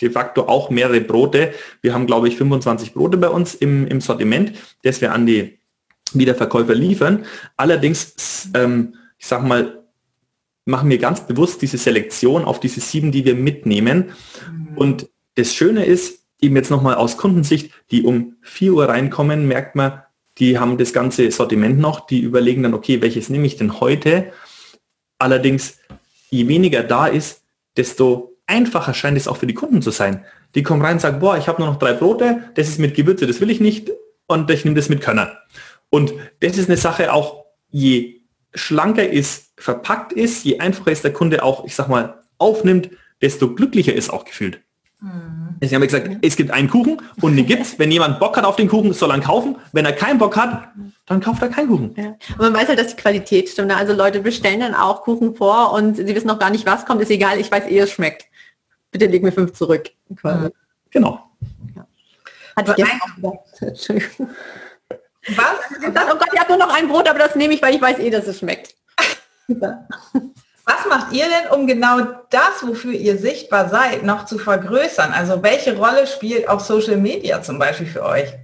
de 0.00 0.10
facto 0.10 0.42
auch 0.48 0.70
mehrere 0.70 1.00
Brote. 1.00 1.52
Wir 1.82 1.94
haben, 1.94 2.06
glaube 2.06 2.28
ich, 2.28 2.36
25 2.36 2.94
Brote 2.94 3.16
bei 3.16 3.28
uns 3.28 3.54
im, 3.54 3.86
im 3.86 4.00
Sortiment, 4.00 4.52
das 4.82 5.00
wir 5.00 5.12
an 5.12 5.26
die 5.26 5.58
Wiederverkäufer 6.12 6.74
liefern. 6.74 7.24
Allerdings, 7.56 8.48
ähm, 8.54 8.94
ich 9.18 9.26
sag 9.26 9.42
mal, 9.44 9.84
machen 10.64 10.90
wir 10.90 10.98
ganz 10.98 11.26
bewusst 11.26 11.62
diese 11.62 11.78
Selektion 11.78 12.44
auf 12.44 12.60
diese 12.60 12.80
sieben, 12.80 13.12
die 13.12 13.24
wir 13.24 13.34
mitnehmen. 13.34 14.10
Mhm. 14.50 14.76
Und 14.76 15.08
das 15.36 15.54
Schöne 15.54 15.84
ist, 15.84 16.24
eben 16.40 16.56
jetzt 16.56 16.70
nochmal 16.70 16.96
aus 16.96 17.16
Kundensicht, 17.16 17.72
die 17.90 18.02
um 18.02 18.36
4 18.42 18.74
Uhr 18.74 18.88
reinkommen, 18.88 19.46
merkt 19.46 19.74
man, 19.76 20.02
die 20.38 20.58
haben 20.58 20.76
das 20.76 20.92
ganze 20.92 21.30
Sortiment 21.30 21.78
noch, 21.78 22.06
die 22.06 22.20
überlegen 22.20 22.62
dann, 22.62 22.74
okay, 22.74 23.00
welches 23.00 23.30
nehme 23.30 23.46
ich 23.46 23.56
denn 23.56 23.80
heute? 23.80 24.32
Allerdings, 25.18 25.78
je 26.28 26.46
weniger 26.48 26.82
da 26.82 27.06
ist, 27.06 27.42
desto 27.76 28.35
einfacher 28.46 28.94
scheint 28.94 29.16
es 29.16 29.28
auch 29.28 29.36
für 29.36 29.46
die 29.46 29.54
Kunden 29.54 29.82
zu 29.82 29.90
sein. 29.90 30.24
Die 30.54 30.62
kommen 30.62 30.82
rein 30.82 30.94
und 30.94 31.00
sagen, 31.00 31.20
boah, 31.20 31.36
ich 31.36 31.48
habe 31.48 31.60
nur 31.60 31.70
noch 31.70 31.78
drei 31.78 31.92
Brote, 31.92 32.50
das 32.54 32.68
ist 32.68 32.78
mit 32.78 32.94
Gewürze, 32.94 33.26
das 33.26 33.40
will 33.40 33.50
ich 33.50 33.60
nicht 33.60 33.90
und 34.26 34.50
ich 34.50 34.64
nehme 34.64 34.76
das 34.76 34.88
mit 34.88 35.00
Könner. 35.00 35.38
Und 35.90 36.14
das 36.40 36.56
ist 36.56 36.68
eine 36.68 36.76
Sache 36.76 37.12
auch, 37.12 37.44
je 37.70 38.22
schlanker 38.54 39.08
ist, 39.08 39.52
verpackt 39.58 40.12
ist, 40.12 40.44
je 40.44 40.58
einfacher 40.60 40.92
ist 40.92 41.04
der 41.04 41.12
Kunde 41.12 41.42
auch, 41.42 41.64
ich 41.64 41.74
sag 41.74 41.88
mal, 41.88 42.22
aufnimmt, 42.38 42.90
desto 43.20 43.54
glücklicher 43.54 43.94
ist 43.94 44.10
auch 44.10 44.24
gefühlt. 44.24 44.60
Mhm. 45.00 45.56
Sie 45.60 45.74
haben 45.74 45.82
gesagt, 45.82 46.08
es 46.22 46.36
gibt 46.36 46.50
einen 46.50 46.68
Kuchen 46.68 47.02
und 47.20 47.36
den 47.36 47.46
gibt's. 47.46 47.78
Wenn 47.78 47.90
jemand 47.90 48.18
Bock 48.18 48.36
hat 48.36 48.44
auf 48.44 48.56
den 48.56 48.68
Kuchen, 48.68 48.92
soll 48.92 49.10
er 49.10 49.16
ihn 49.16 49.22
kaufen. 49.22 49.56
Wenn 49.72 49.84
er 49.84 49.92
keinen 49.92 50.18
Bock 50.18 50.36
hat, 50.36 50.68
dann 51.06 51.20
kauft 51.20 51.42
er 51.42 51.48
keinen 51.48 51.68
Kuchen. 51.68 51.94
Ja. 51.96 52.16
Und 52.32 52.38
man 52.38 52.54
weiß 52.54 52.68
halt, 52.68 52.78
dass 52.78 52.88
die 52.88 52.96
Qualität 52.96 53.48
stimmt. 53.48 53.68
Ne? 53.68 53.76
Also 53.76 53.92
Leute 53.92 54.20
bestellen 54.20 54.60
dann 54.60 54.74
auch 54.74 55.02
Kuchen 55.02 55.34
vor 55.34 55.72
und 55.72 55.96
sie 55.96 56.14
wissen 56.14 56.26
noch 56.26 56.38
gar 56.38 56.50
nicht, 56.50 56.66
was 56.66 56.86
kommt. 56.86 57.02
Ist 57.02 57.10
egal, 57.10 57.38
ich 57.38 57.50
weiß 57.50 57.64
eh, 57.66 57.78
es 57.78 57.90
schmeckt 57.90 58.26
bitte 58.98 59.10
leg 59.10 59.22
mir 59.22 59.32
fünf 59.32 59.52
zurück. 59.52 59.90
Quasi. 60.16 60.50
Genau. 60.90 61.30
Ja. 61.74 61.86
Hatte 62.56 62.74
ich 62.76 62.84
Entschuldigung. 63.60 64.30
Was? 65.28 65.80
Gesagt, 65.80 66.10
oh 66.12 66.18
Gott, 66.18 66.28
ich 66.32 66.40
habe 66.40 66.50
nur 66.50 66.66
noch 66.66 66.74
ein 66.74 66.88
Brot, 66.88 67.08
aber 67.08 67.18
das 67.18 67.34
nehme 67.34 67.54
ich, 67.54 67.62
weil 67.62 67.74
ich 67.74 67.82
weiß 67.82 67.98
eh, 67.98 68.10
dass 68.10 68.26
es 68.26 68.38
schmeckt. 68.38 68.74
Was 70.66 70.84
macht 70.88 71.12
ihr 71.12 71.26
denn, 71.26 71.56
um 71.56 71.68
genau 71.68 72.00
das, 72.30 72.66
wofür 72.66 72.92
ihr 72.92 73.18
sichtbar 73.18 73.68
seid, 73.68 74.02
noch 74.02 74.26
zu 74.26 74.36
vergrößern? 74.36 75.12
Also 75.12 75.40
welche 75.44 75.76
Rolle 75.76 76.08
spielt 76.08 76.48
auch 76.48 76.58
Social 76.58 76.96
Media 76.96 77.40
zum 77.40 77.60
Beispiel 77.60 77.86
für 77.86 78.04
euch? 78.04 78.34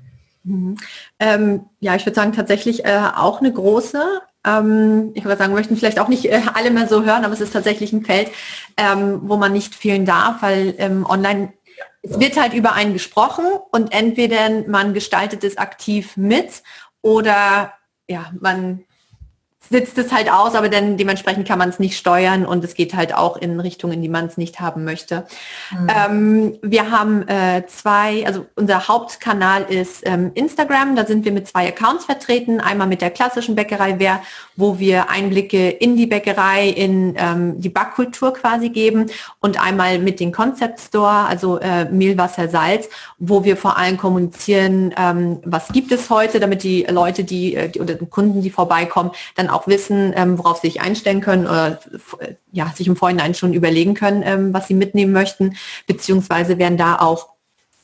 Mhm. 0.45 0.77
Ähm, 1.19 1.67
ja, 1.81 1.97
ich 1.97 2.07
würde 2.07 2.15
sagen 2.15 2.33
tatsächlich 2.33 2.85
äh, 2.85 3.01
auch 3.17 3.41
eine 3.41 3.53
große. 3.53 4.01
Ähm, 4.47 5.11
ich 5.15 5.25
würde 5.25 5.37
sagen, 5.37 5.53
möchten 5.53 5.77
vielleicht 5.77 5.99
auch 5.99 6.07
nicht 6.07 6.27
äh, 6.27 6.43
alle 6.55 6.71
mehr 6.71 6.87
so 6.87 7.05
hören, 7.05 7.25
aber 7.25 7.35
es 7.35 7.41
ist 7.41 7.53
tatsächlich 7.53 7.93
ein 7.93 8.05
Feld, 8.05 8.31
ähm, 8.77 9.23
wo 9.25 9.37
man 9.37 9.53
nicht 9.53 9.75
fehlen 9.75 10.05
darf, 10.05 10.43
weil 10.43 10.75
ähm, 10.79 11.05
online 11.05 11.53
es 12.03 12.21
wird 12.21 12.41
halt 12.41 12.53
über 12.53 12.73
einen 12.75 12.93
gesprochen 12.93 13.47
und 13.71 13.93
entweder 13.93 14.65
man 14.69 14.95
gestaltet 14.95 15.43
es 15.45 15.59
aktiv 15.59 16.17
mit 16.17 16.63
oder 17.01 17.73
ja, 18.09 18.33
man 18.41 18.85
sitzt 19.71 19.97
es 19.99 20.13
halt 20.13 20.31
aus, 20.31 20.55
aber 20.55 20.69
dann 20.69 20.97
dementsprechend 20.97 21.47
kann 21.47 21.59
man 21.59 21.69
es 21.69 21.79
nicht 21.79 21.97
steuern 21.97 22.45
und 22.45 22.65
es 22.65 22.75
geht 22.75 22.95
halt 22.95 23.15
auch 23.15 23.37
in 23.37 23.59
Richtungen, 23.61 24.03
die 24.03 24.09
man 24.09 24.27
es 24.27 24.37
nicht 24.37 24.61
haben 24.61 24.85
möchte. 24.85 25.27
Mhm. 25.71 25.89
Ähm, 25.89 26.59
wir 26.63 26.91
haben 26.91 27.27
äh, 27.29 27.65
zwei, 27.67 28.27
also 28.27 28.47
unser 28.57 28.89
Hauptkanal 28.89 29.63
ist 29.63 30.03
ähm, 30.05 30.33
Instagram, 30.35 30.97
da 30.97 31.07
sind 31.07 31.25
wir 31.25 31.33
mit 31.33 31.49
zwei 31.49 31.69
Accounts 31.69 32.05
vertreten, 32.05 32.61
einmal 32.61 32.87
mit 32.87 33.01
der 33.01 33.11
klassischen 33.11 33.55
Bäckerei 33.55 33.99
Wer, 33.99 34.23
wo 34.57 34.79
wir 34.79 35.11
Einblicke 35.11 35.71
in 35.71 35.97
die 35.97 36.07
Bäckerei, 36.07 36.69
in 36.69 37.15
ähm, 37.17 37.61
die 37.61 37.69
Backkultur 37.69 38.35
quasi 38.35 38.69
geben 38.69 39.07
und 39.41 39.63
einmal 39.63 39.99
mit 39.99 40.21
den 40.21 40.33
Concept 40.33 40.81
Store, 40.81 41.27
also 41.27 41.59
äh, 41.59 41.87
Mehl, 41.87 42.19
Wasser, 42.19 42.49
Salz, 42.49 42.89
wo 43.19 43.45
wir 43.45 43.57
vor 43.57 43.79
allem 43.79 43.97
kommunizieren, 43.97 44.95
ähm, 44.99 45.39
was 45.45 45.69
gibt 45.69 45.93
es 45.93 46.11
heute, 46.11 46.41
damit 46.41 46.63
die 46.63 46.85
Leute, 46.89 47.25
die, 47.25 47.55
äh, 47.55 47.69
die 47.69 47.81
oder 47.81 47.95
die 47.95 48.07
Kunden, 48.07 48.43
die 48.43 48.51
vorbeikommen, 48.51 49.13
dann 49.37 49.49
auch 49.55 49.67
wissen, 49.67 50.13
ähm, 50.17 50.39
worauf 50.39 50.61
sie 50.61 50.69
sich 50.69 50.81
einstellen 50.81 51.21
können 51.21 51.47
oder 51.47 51.79
äh, 52.19 52.35
ja, 52.53 52.73
sich 52.75 52.87
im 52.87 52.97
Vorhinein 52.97 53.35
schon 53.35 53.55
überlegen 53.55 53.95
können, 53.95 54.23
ähm, 54.25 54.53
was 54.53 54.69
sie 54.69 54.75
mitnehmen 54.75 55.13
möchten, 55.13 55.57
beziehungsweise 55.87 56.59
werden 56.59 56.79
da 56.79 56.97
auch 56.97 57.31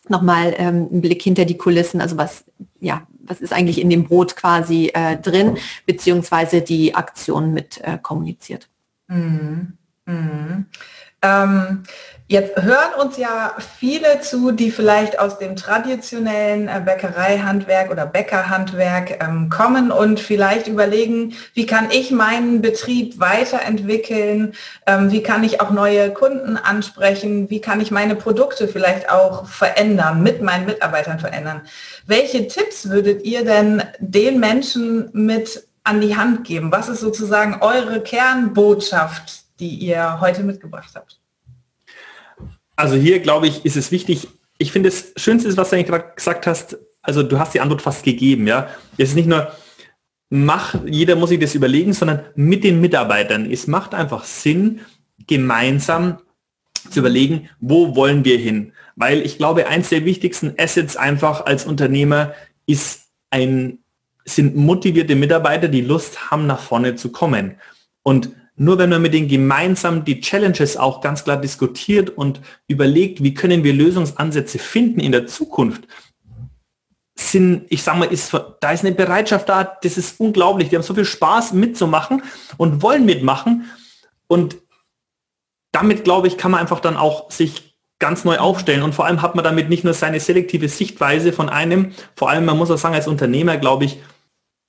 nochmal 0.08 0.54
ähm, 0.56 0.88
ein 0.90 1.00
Blick 1.00 1.22
hinter 1.22 1.44
die 1.44 1.58
Kulissen, 1.58 2.00
also 2.00 2.16
was, 2.16 2.44
ja, 2.80 3.06
was 3.20 3.40
ist 3.40 3.52
eigentlich 3.52 3.80
in 3.80 3.90
dem 3.90 4.04
Brot 4.04 4.36
quasi 4.36 4.90
äh, 4.94 5.16
drin, 5.16 5.58
beziehungsweise 5.86 6.62
die 6.62 6.94
Aktion 6.94 7.52
mit 7.52 7.80
äh, 7.82 7.98
kommuniziert. 7.98 8.68
Mhm. 9.08 9.74
Mhm. 10.06 10.66
Ähm, 11.22 11.82
Jetzt 12.30 12.60
hören 12.60 12.92
uns 13.00 13.16
ja 13.16 13.54
viele 13.78 14.20
zu, 14.20 14.50
die 14.50 14.70
vielleicht 14.70 15.18
aus 15.18 15.38
dem 15.38 15.56
traditionellen 15.56 16.68
äh, 16.68 16.82
Bäckereihandwerk 16.84 17.90
oder 17.90 18.04
Bäckerhandwerk 18.04 19.24
ähm, 19.24 19.48
kommen 19.48 19.90
und 19.90 20.20
vielleicht 20.20 20.68
überlegen, 20.68 21.34
wie 21.54 21.64
kann 21.64 21.90
ich 21.90 22.10
meinen 22.10 22.60
Betrieb 22.60 23.18
weiterentwickeln, 23.18 24.52
ähm, 24.86 25.10
wie 25.10 25.22
kann 25.22 25.42
ich 25.42 25.62
auch 25.62 25.70
neue 25.70 26.12
Kunden 26.12 26.58
ansprechen, 26.58 27.48
wie 27.48 27.62
kann 27.62 27.80
ich 27.80 27.90
meine 27.90 28.14
Produkte 28.14 28.68
vielleicht 28.68 29.10
auch 29.10 29.46
verändern, 29.46 30.22
mit 30.22 30.42
meinen 30.42 30.66
Mitarbeitern 30.66 31.20
verändern. 31.20 31.62
Welche 32.06 32.46
Tipps 32.46 32.90
würdet 32.90 33.24
ihr 33.24 33.42
denn 33.46 33.82
den 34.00 34.38
Menschen 34.38 35.08
mit 35.14 35.66
an 35.82 36.02
die 36.02 36.14
Hand 36.14 36.44
geben? 36.44 36.72
Was 36.72 36.90
ist 36.90 37.00
sozusagen 37.00 37.62
eure 37.62 38.02
Kernbotschaft, 38.02 39.44
die 39.60 39.76
ihr 39.76 40.20
heute 40.20 40.42
mitgebracht 40.42 40.90
habt? 40.94 41.17
Also 42.78 42.94
hier, 42.94 43.18
glaube 43.18 43.48
ich, 43.48 43.64
ist 43.64 43.76
es 43.76 43.90
wichtig, 43.90 44.28
ich 44.56 44.70
finde, 44.70 44.88
das 44.88 45.12
Schönste 45.16 45.48
ist, 45.48 45.56
was 45.56 45.70
du 45.70 45.76
eigentlich 45.76 45.88
gerade 45.88 46.12
gesagt 46.14 46.46
hast, 46.46 46.78
also 47.02 47.24
du 47.24 47.40
hast 47.40 47.52
die 47.52 47.60
Antwort 47.60 47.82
fast 47.82 48.04
gegeben, 48.04 48.46
ja. 48.46 48.68
Es 48.96 49.08
ist 49.08 49.14
nicht 49.16 49.28
nur, 49.28 49.50
mach, 50.30 50.76
jeder 50.86 51.16
muss 51.16 51.30
sich 51.30 51.40
das 51.40 51.56
überlegen, 51.56 51.92
sondern 51.92 52.26
mit 52.36 52.62
den 52.62 52.80
Mitarbeitern. 52.80 53.50
Es 53.50 53.66
macht 53.66 53.94
einfach 53.94 54.22
Sinn, 54.22 54.82
gemeinsam 55.26 56.18
zu 56.88 57.00
überlegen, 57.00 57.48
wo 57.58 57.96
wollen 57.96 58.24
wir 58.24 58.38
hin? 58.38 58.72
Weil 58.94 59.22
ich 59.22 59.38
glaube, 59.38 59.66
eins 59.66 59.88
der 59.88 60.04
wichtigsten 60.04 60.54
Assets 60.56 60.96
einfach 60.96 61.46
als 61.46 61.66
Unternehmer 61.66 62.32
ist 62.66 63.08
ein, 63.30 63.80
sind 64.24 64.54
motivierte 64.54 65.16
Mitarbeiter, 65.16 65.66
die 65.66 65.80
Lust 65.80 66.30
haben, 66.30 66.46
nach 66.46 66.60
vorne 66.60 66.94
zu 66.94 67.10
kommen. 67.10 67.56
Und 68.04 68.30
nur 68.58 68.78
wenn 68.78 68.90
man 68.90 69.02
mit 69.02 69.14
denen 69.14 69.28
gemeinsam 69.28 70.04
die 70.04 70.20
Challenges 70.20 70.76
auch 70.76 71.00
ganz 71.00 71.24
klar 71.24 71.36
diskutiert 71.36 72.10
und 72.10 72.40
überlegt, 72.66 73.22
wie 73.22 73.34
können 73.34 73.64
wir 73.64 73.72
Lösungsansätze 73.72 74.58
finden 74.58 75.00
in 75.00 75.12
der 75.12 75.26
Zukunft, 75.26 75.84
sind, 77.16 77.66
ich 77.68 77.82
sag 77.82 77.96
mal, 77.98 78.06
ist, 78.06 78.32
da 78.60 78.70
ist 78.70 78.84
eine 78.84 78.94
Bereitschaft 78.94 79.48
da, 79.48 79.64
das 79.64 79.96
ist 79.96 80.20
unglaublich. 80.20 80.68
Die 80.68 80.76
haben 80.76 80.82
so 80.82 80.94
viel 80.94 81.04
Spaß 81.04 81.52
mitzumachen 81.52 82.22
und 82.56 82.82
wollen 82.82 83.04
mitmachen. 83.04 83.64
Und 84.28 84.56
damit, 85.72 86.04
glaube 86.04 86.28
ich, 86.28 86.38
kann 86.38 86.52
man 86.52 86.60
einfach 86.60 86.80
dann 86.80 86.96
auch 86.96 87.30
sich 87.30 87.76
ganz 87.98 88.24
neu 88.24 88.38
aufstellen. 88.38 88.82
Und 88.82 88.94
vor 88.94 89.06
allem 89.06 89.22
hat 89.22 89.34
man 89.34 89.44
damit 89.44 89.68
nicht 89.68 89.84
nur 89.84 89.94
seine 89.94 90.20
selektive 90.20 90.68
Sichtweise 90.68 91.32
von 91.32 91.48
einem, 91.48 91.92
vor 92.16 92.30
allem, 92.30 92.44
man 92.44 92.56
muss 92.56 92.70
auch 92.70 92.78
sagen, 92.78 92.94
als 92.94 93.08
Unternehmer, 93.08 93.56
glaube 93.56 93.84
ich, 93.84 94.00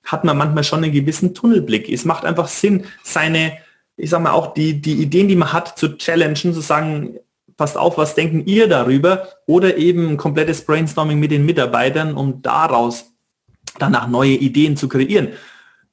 hat 0.04 0.24
man 0.24 0.36
manchmal 0.36 0.64
schon 0.64 0.82
einen 0.82 0.92
gewissen 0.92 1.34
Tunnelblick. 1.34 1.88
Es 1.88 2.04
macht 2.04 2.24
einfach 2.24 2.48
Sinn, 2.48 2.86
seine, 3.04 3.58
ich 4.00 4.10
sage 4.10 4.24
mal 4.24 4.32
auch 4.32 4.54
die, 4.54 4.80
die 4.80 4.94
Ideen, 4.94 5.28
die 5.28 5.36
man 5.36 5.52
hat, 5.52 5.78
zu 5.78 5.96
challengen, 5.96 6.54
zu 6.54 6.60
sagen, 6.60 7.18
passt 7.56 7.76
auf, 7.76 7.98
was 7.98 8.14
denken 8.14 8.46
ihr 8.46 8.66
darüber? 8.68 9.28
Oder 9.46 9.76
eben 9.76 10.08
ein 10.08 10.16
komplettes 10.16 10.64
Brainstorming 10.64 11.20
mit 11.20 11.30
den 11.30 11.44
Mitarbeitern, 11.44 12.14
um 12.14 12.40
daraus 12.40 13.12
danach 13.78 14.08
neue 14.08 14.32
Ideen 14.32 14.78
zu 14.78 14.88
kreieren. 14.88 15.28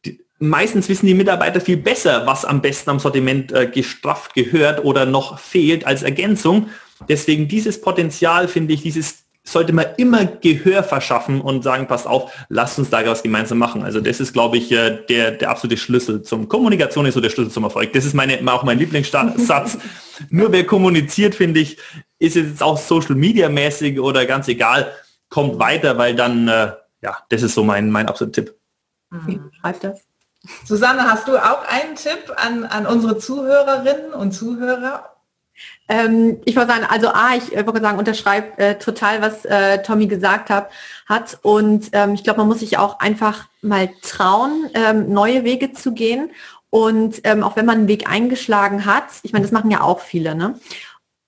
Die, 0.06 0.24
meistens 0.39 0.88
wissen 0.88 1.08
die 1.08 1.13
Mitarbeiter 1.13 1.60
viel 1.60 1.78
besser, 1.78 2.26
was 2.26 2.46
am 2.46 2.62
besten 2.62 2.91
am 2.91 3.00
Sortiment 3.00 3.52
äh, 3.52 3.67
gestrafft 3.67 4.34
gehört 4.34 4.86
oder 4.86 5.06
noch 5.06 5.39
fehlt 5.39 5.86
als 5.86 6.04
Ergänzung. 6.04 6.70
Deswegen 7.10 7.50
dieses 7.50 7.82
Potenzial, 7.82 8.48
finde 8.48 8.74
ich, 8.74 8.82
dieses 8.82 9.26
sollte 9.47 9.71
man 9.71 9.86
immer 9.95 10.25
Gehör 10.25 10.83
verschaffen 10.83 11.39
und 11.39 11.63
sagen, 11.63 11.88
passt 11.88 12.05
auf, 12.05 12.31
lasst 12.49 12.77
uns 12.79 12.89
da 12.89 13.05
was 13.05 13.23
gemeinsam 13.23 13.57
machen. 13.57 13.81
Also 13.81 14.01
das 14.01 14.19
ist, 14.19 14.33
glaube 14.33 14.57
ich, 14.57 14.71
äh, 14.71 15.05
der, 15.07 15.31
der 15.31 15.49
absolute 15.49 15.77
Schlüssel 15.77 16.21
zum 16.21 16.49
Kommunikation 16.49 17.05
ist 17.05 17.13
so 17.13 17.21
der 17.21 17.29
Schlüssel 17.29 17.51
zum 17.51 17.63
Erfolg. 17.63 17.93
Das 17.93 18.03
ist 18.03 18.13
meine, 18.13 18.39
auch 18.51 18.63
mein 18.63 18.77
Lieblingssatz. 18.77 19.77
Nur 20.29 20.51
wer 20.51 20.65
kommuniziert, 20.65 21.33
finde 21.36 21.62
ich, 21.62 21.77
ist 22.19 22.36
jetzt 22.36 22.62
auch 22.62 22.77
Social 22.77 23.15
Media 23.15 23.47
mäßig 23.47 23.99
oder 23.99 24.25
ganz 24.25 24.49
egal, 24.49 24.91
kommt 25.29 25.60
weiter, 25.60 25.97
weil 25.97 26.15
dann, 26.15 26.47
äh, 26.47 26.73
ja, 27.01 27.17
das 27.29 27.41
ist 27.41 27.53
so 27.53 27.63
mein, 27.63 27.89
mein 27.89 28.07
absoluter 28.07 28.43
Tipp. 28.43 28.55
Mhm. 29.12 29.51
Schreibt 29.62 29.83
das. 29.86 30.01
Susanne, 30.65 31.10
hast 31.10 31.27
du 31.27 31.38
auch 31.38 31.63
einen 31.67 31.95
Tipp 31.95 32.33
an, 32.36 32.65
an 32.65 32.86
unsere 32.86 33.17
Zuhörerinnen 33.17 34.13
und 34.13 34.33
Zuhörer? 34.33 35.16
Ähm, 35.88 36.39
ich 36.46 36.56
wollte 36.56 36.72
sagen, 36.72 36.86
also 36.89 37.10
A, 37.10 37.36
ich 37.36 37.56
äh, 37.56 37.65
würde 37.65 37.82
sagen, 37.82 37.98
unterschreibe 37.98 38.58
äh, 38.58 38.76
total, 38.76 39.22
was 39.22 39.46
äh, 39.46 39.82
Tommy 39.82 40.08
gesagt 40.08 40.50
hat. 40.50 40.70
hat. 41.08 41.39
Und 41.41 41.89
ähm, 41.93 42.13
ich 42.13 42.24
glaube, 42.24 42.39
man 42.39 42.48
muss 42.48 42.60
sich 42.60 42.78
auch 42.78 43.00
einfach 43.00 43.48
mal 43.62 43.89
trauen, 44.02 44.70
ähm, 44.74 45.12
neue 45.12 45.43
Wege 45.43 45.74
zu 45.74 45.93
gehen. 45.93 46.32
Und 46.70 47.22
ähm, 47.24 47.43
auch 47.43 47.56
wenn 47.56 47.65
man 47.65 47.80
einen 47.80 47.88
Weg 47.88 48.10
eingeschlagen 48.10 48.86
hat, 48.86 49.06
ich 49.24 49.34
meine, 49.34 49.43
das 49.43 49.52
machen 49.52 49.72
ja 49.72 49.82
auch 49.82 50.02
viele, 50.02 50.36
ne? 50.36 50.60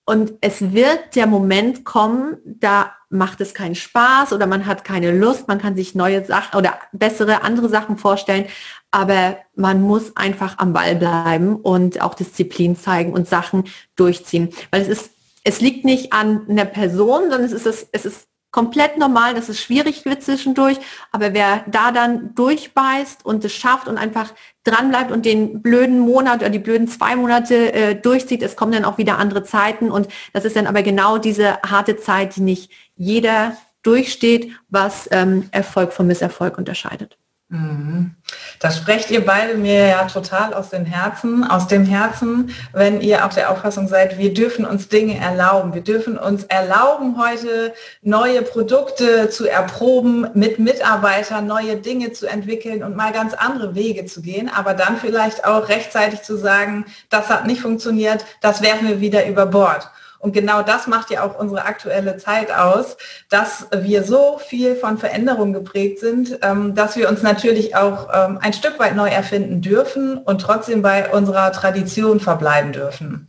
Und 0.05 0.33
es 0.41 0.73
wird 0.73 1.15
der 1.15 1.27
Moment 1.27 1.85
kommen, 1.85 2.37
da 2.43 2.95
macht 3.09 3.41
es 3.41 3.53
keinen 3.53 3.75
Spaß 3.75 4.33
oder 4.33 4.45
man 4.45 4.65
hat 4.65 4.83
keine 4.83 5.11
Lust, 5.11 5.47
man 5.47 5.59
kann 5.59 5.75
sich 5.75 5.95
neue 5.95 6.23
Sachen 6.25 6.57
oder 6.57 6.79
bessere 6.91 7.41
andere 7.41 7.69
Sachen 7.69 7.97
vorstellen, 7.97 8.45
aber 8.91 9.37
man 9.55 9.81
muss 9.81 10.15
einfach 10.15 10.59
am 10.59 10.73
Ball 10.73 10.95
bleiben 10.95 11.55
und 11.55 12.01
auch 12.01 12.13
Disziplin 12.13 12.75
zeigen 12.75 13.13
und 13.13 13.27
Sachen 13.27 13.65
durchziehen, 13.95 14.49
weil 14.71 14.81
es 14.81 14.87
ist 14.87 15.11
es 15.45 15.61
liegt 15.61 15.85
nicht 15.85 16.11
an 16.13 16.47
einer 16.49 16.65
Person, 16.65 17.29
sondern 17.29 17.43
es 17.43 17.53
ist 17.53 17.87
es 17.91 18.05
ist 18.05 18.28
komplett 18.51 18.97
normal, 18.97 19.33
dass 19.35 19.49
es 19.49 19.61
schwierig 19.61 20.05
wird 20.05 20.23
zwischendurch, 20.23 20.77
aber 21.11 21.33
wer 21.33 21.63
da 21.67 21.91
dann 21.91 22.33
durchbeißt 22.35 23.25
und 23.25 23.45
es 23.45 23.53
schafft 23.53 23.87
und 23.87 23.97
einfach 23.97 24.33
dran 24.63 24.89
bleibt 24.89 25.11
und 25.11 25.25
den 25.25 25.61
blöden 25.61 25.99
Monat 25.99 26.41
oder 26.41 26.49
die 26.49 26.59
blöden 26.59 26.87
zwei 26.87 27.15
Monate 27.15 27.73
äh, 27.73 27.95
durchzieht, 27.95 28.41
es 28.41 28.55
kommen 28.55 28.71
dann 28.71 28.85
auch 28.85 28.97
wieder 28.97 29.17
andere 29.17 29.43
Zeiten 29.43 29.91
und 29.91 30.07
das 30.33 30.45
ist 30.45 30.55
dann 30.55 30.67
aber 30.67 30.81
genau 30.81 31.17
diese 31.17 31.61
harte 31.61 31.97
Zeit, 31.97 32.35
die 32.35 32.41
nicht 32.41 32.71
jeder 32.95 33.55
durchsteht, 33.83 34.51
was 34.69 35.07
ähm, 35.11 35.47
Erfolg 35.51 35.93
vom 35.93 36.07
Misserfolg 36.07 36.57
unterscheidet. 36.57 37.17
Mhm. 37.51 38.11
Das 38.59 38.77
sprecht 38.77 39.09
ihr 39.09 39.25
beide 39.25 39.55
mir 39.55 39.87
ja 39.87 40.03
total 40.05 40.53
aus 40.53 40.69
dem 40.69 40.85
Herzen, 40.85 41.43
aus 41.43 41.67
dem 41.67 41.83
Herzen, 41.83 42.53
wenn 42.73 43.01
ihr 43.01 43.25
auch 43.25 43.33
der 43.33 43.49
Auffassung 43.49 43.87
seid, 43.87 44.19
wir 44.19 44.35
dürfen 44.35 44.65
uns 44.65 44.87
Dinge 44.87 45.17
erlauben. 45.17 45.73
Wir 45.73 45.81
dürfen 45.81 46.15
uns 46.19 46.43
erlauben, 46.43 47.15
heute 47.17 47.73
neue 48.03 48.43
Produkte 48.43 49.29
zu 49.29 49.47
erproben, 49.47 50.27
mit 50.35 50.59
Mitarbeitern 50.59 51.47
neue 51.47 51.77
Dinge 51.77 52.11
zu 52.11 52.27
entwickeln 52.27 52.83
und 52.83 52.95
mal 52.95 53.11
ganz 53.11 53.33
andere 53.33 53.73
Wege 53.73 54.05
zu 54.05 54.21
gehen, 54.21 54.47
aber 54.47 54.75
dann 54.75 54.97
vielleicht 54.97 55.45
auch 55.45 55.69
rechtzeitig 55.69 56.21
zu 56.21 56.37
sagen, 56.37 56.85
das 57.09 57.29
hat 57.29 57.47
nicht 57.47 57.61
funktioniert, 57.61 58.25
das 58.41 58.61
werfen 58.61 58.87
wir 58.87 59.01
wieder 59.01 59.25
über 59.25 59.47
Bord. 59.47 59.89
Und 60.19 60.33
genau 60.33 60.61
das 60.61 60.87
macht 60.87 61.09
ja 61.11 61.23
auch 61.23 61.39
unsere 61.39 61.63
aktuelle 61.63 62.17
Zeit 62.17 62.51
aus, 62.51 62.97
dass 63.29 63.67
wir 63.71 64.03
so 64.03 64.39
viel 64.45 64.75
von 64.75 64.97
Veränderungen 64.97 65.53
geprägt 65.53 65.99
sind, 65.99 66.39
ähm, 66.41 66.75
dass 66.75 66.97
wir 66.97 67.09
uns 67.09 67.23
natürlich 67.23 67.75
auch 67.75 68.09
ähm, 68.13 68.37
ein 68.41 68.53
Stück 68.53 68.79
weit 68.79 68.95
neu 68.95 69.07
erfinden 69.09 69.61
dürfen 69.61 70.17
und 70.17 70.41
trotzdem 70.41 70.81
bei 70.81 71.09
unserer 71.09 71.51
Tradition 71.51 72.19
verbleiben 72.19 72.73
dürfen. 72.73 73.27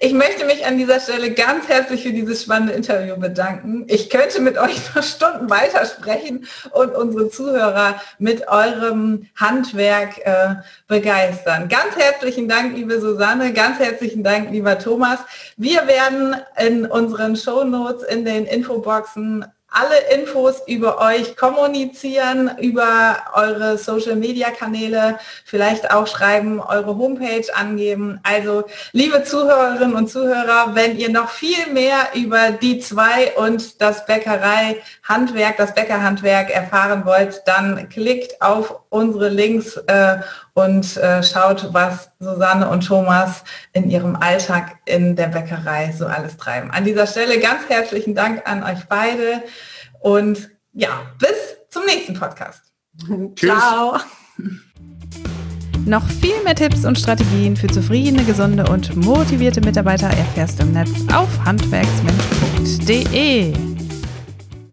Ich 0.00 0.12
möchte 0.12 0.44
mich 0.44 0.64
an 0.64 0.78
dieser 0.78 1.00
Stelle 1.00 1.32
ganz 1.32 1.66
herzlich 1.66 2.04
für 2.04 2.12
dieses 2.12 2.42
spannende 2.42 2.72
Interview 2.72 3.16
bedanken. 3.16 3.84
Ich 3.88 4.10
könnte 4.10 4.40
mit 4.40 4.56
euch 4.56 4.94
noch 4.94 5.02
Stunden 5.02 5.50
weitersprechen 5.50 6.46
und 6.70 6.94
unsere 6.94 7.30
Zuhörer 7.30 8.00
mit 8.18 8.46
eurem 8.46 9.26
Handwerk 9.34 10.18
äh, 10.18 10.54
begeistern. 10.86 11.68
Ganz 11.68 11.96
herzlichen 11.96 12.48
Dank, 12.48 12.76
liebe 12.76 13.00
Susanne, 13.00 13.52
ganz 13.52 13.80
herzlichen 13.80 14.22
Dank, 14.22 14.52
lieber 14.52 14.78
Thomas. 14.78 15.18
Wir 15.56 15.88
werden 15.88 16.36
in 16.64 16.86
unseren 16.86 17.34
Show 17.34 17.64
Notes 17.64 18.04
in 18.04 18.24
den 18.24 18.46
Infoboxen 18.46 19.46
alle 19.70 19.98
Infos 20.14 20.62
über 20.66 20.98
euch 20.98 21.36
kommunizieren, 21.36 22.50
über 22.58 23.16
eure 23.34 23.76
Social-Media-Kanäle, 23.76 25.18
vielleicht 25.44 25.90
auch 25.90 26.06
schreiben, 26.06 26.60
eure 26.60 26.96
Homepage 26.96 27.44
angeben. 27.54 28.18
Also, 28.22 28.64
liebe 28.92 29.24
Zuhörerinnen 29.24 29.94
und 29.94 30.08
Zuhörer, 30.08 30.74
wenn 30.74 30.96
ihr 30.96 31.10
noch 31.10 31.28
viel 31.28 31.66
mehr 31.72 32.08
über 32.14 32.50
die 32.50 32.78
zwei 32.78 33.34
und 33.36 33.80
das 33.82 34.06
Bäckerei-Handwerk, 34.06 35.58
das 35.58 35.74
Bäckerhandwerk 35.74 36.50
erfahren 36.50 37.04
wollt, 37.04 37.42
dann 37.44 37.90
klickt 37.90 38.40
auf 38.40 38.80
unsere 38.88 39.28
Links 39.28 39.76
äh, 39.86 40.16
und 40.58 40.96
äh, 40.96 41.22
schaut, 41.22 41.72
was 41.72 42.10
Susanne 42.18 42.68
und 42.68 42.84
Thomas 42.84 43.44
in 43.72 43.88
ihrem 43.90 44.16
Alltag 44.16 44.78
in 44.86 45.14
der 45.14 45.28
Bäckerei 45.28 45.94
so 45.96 46.06
alles 46.06 46.36
treiben. 46.36 46.72
An 46.72 46.84
dieser 46.84 47.06
Stelle 47.06 47.38
ganz 47.38 47.68
herzlichen 47.68 48.16
Dank 48.16 48.42
an 48.44 48.64
euch 48.64 48.80
beide 48.88 49.44
und 50.00 50.50
ja, 50.72 50.88
bis 51.18 51.58
zum 51.70 51.84
nächsten 51.84 52.14
Podcast. 52.14 52.62
Ciao. 53.36 53.98
Noch 55.86 56.08
viel 56.08 56.42
mehr 56.42 56.56
Tipps 56.56 56.84
und 56.84 56.98
Strategien 56.98 57.56
für 57.56 57.68
zufriedene, 57.68 58.24
gesunde 58.24 58.68
und 58.68 58.96
motivierte 58.96 59.60
Mitarbeiter 59.60 60.08
erfährst 60.08 60.58
du 60.58 60.64
im 60.64 60.72
Netz 60.72 60.90
auf 61.12 61.28
handwerksmensch.de. 61.44 63.67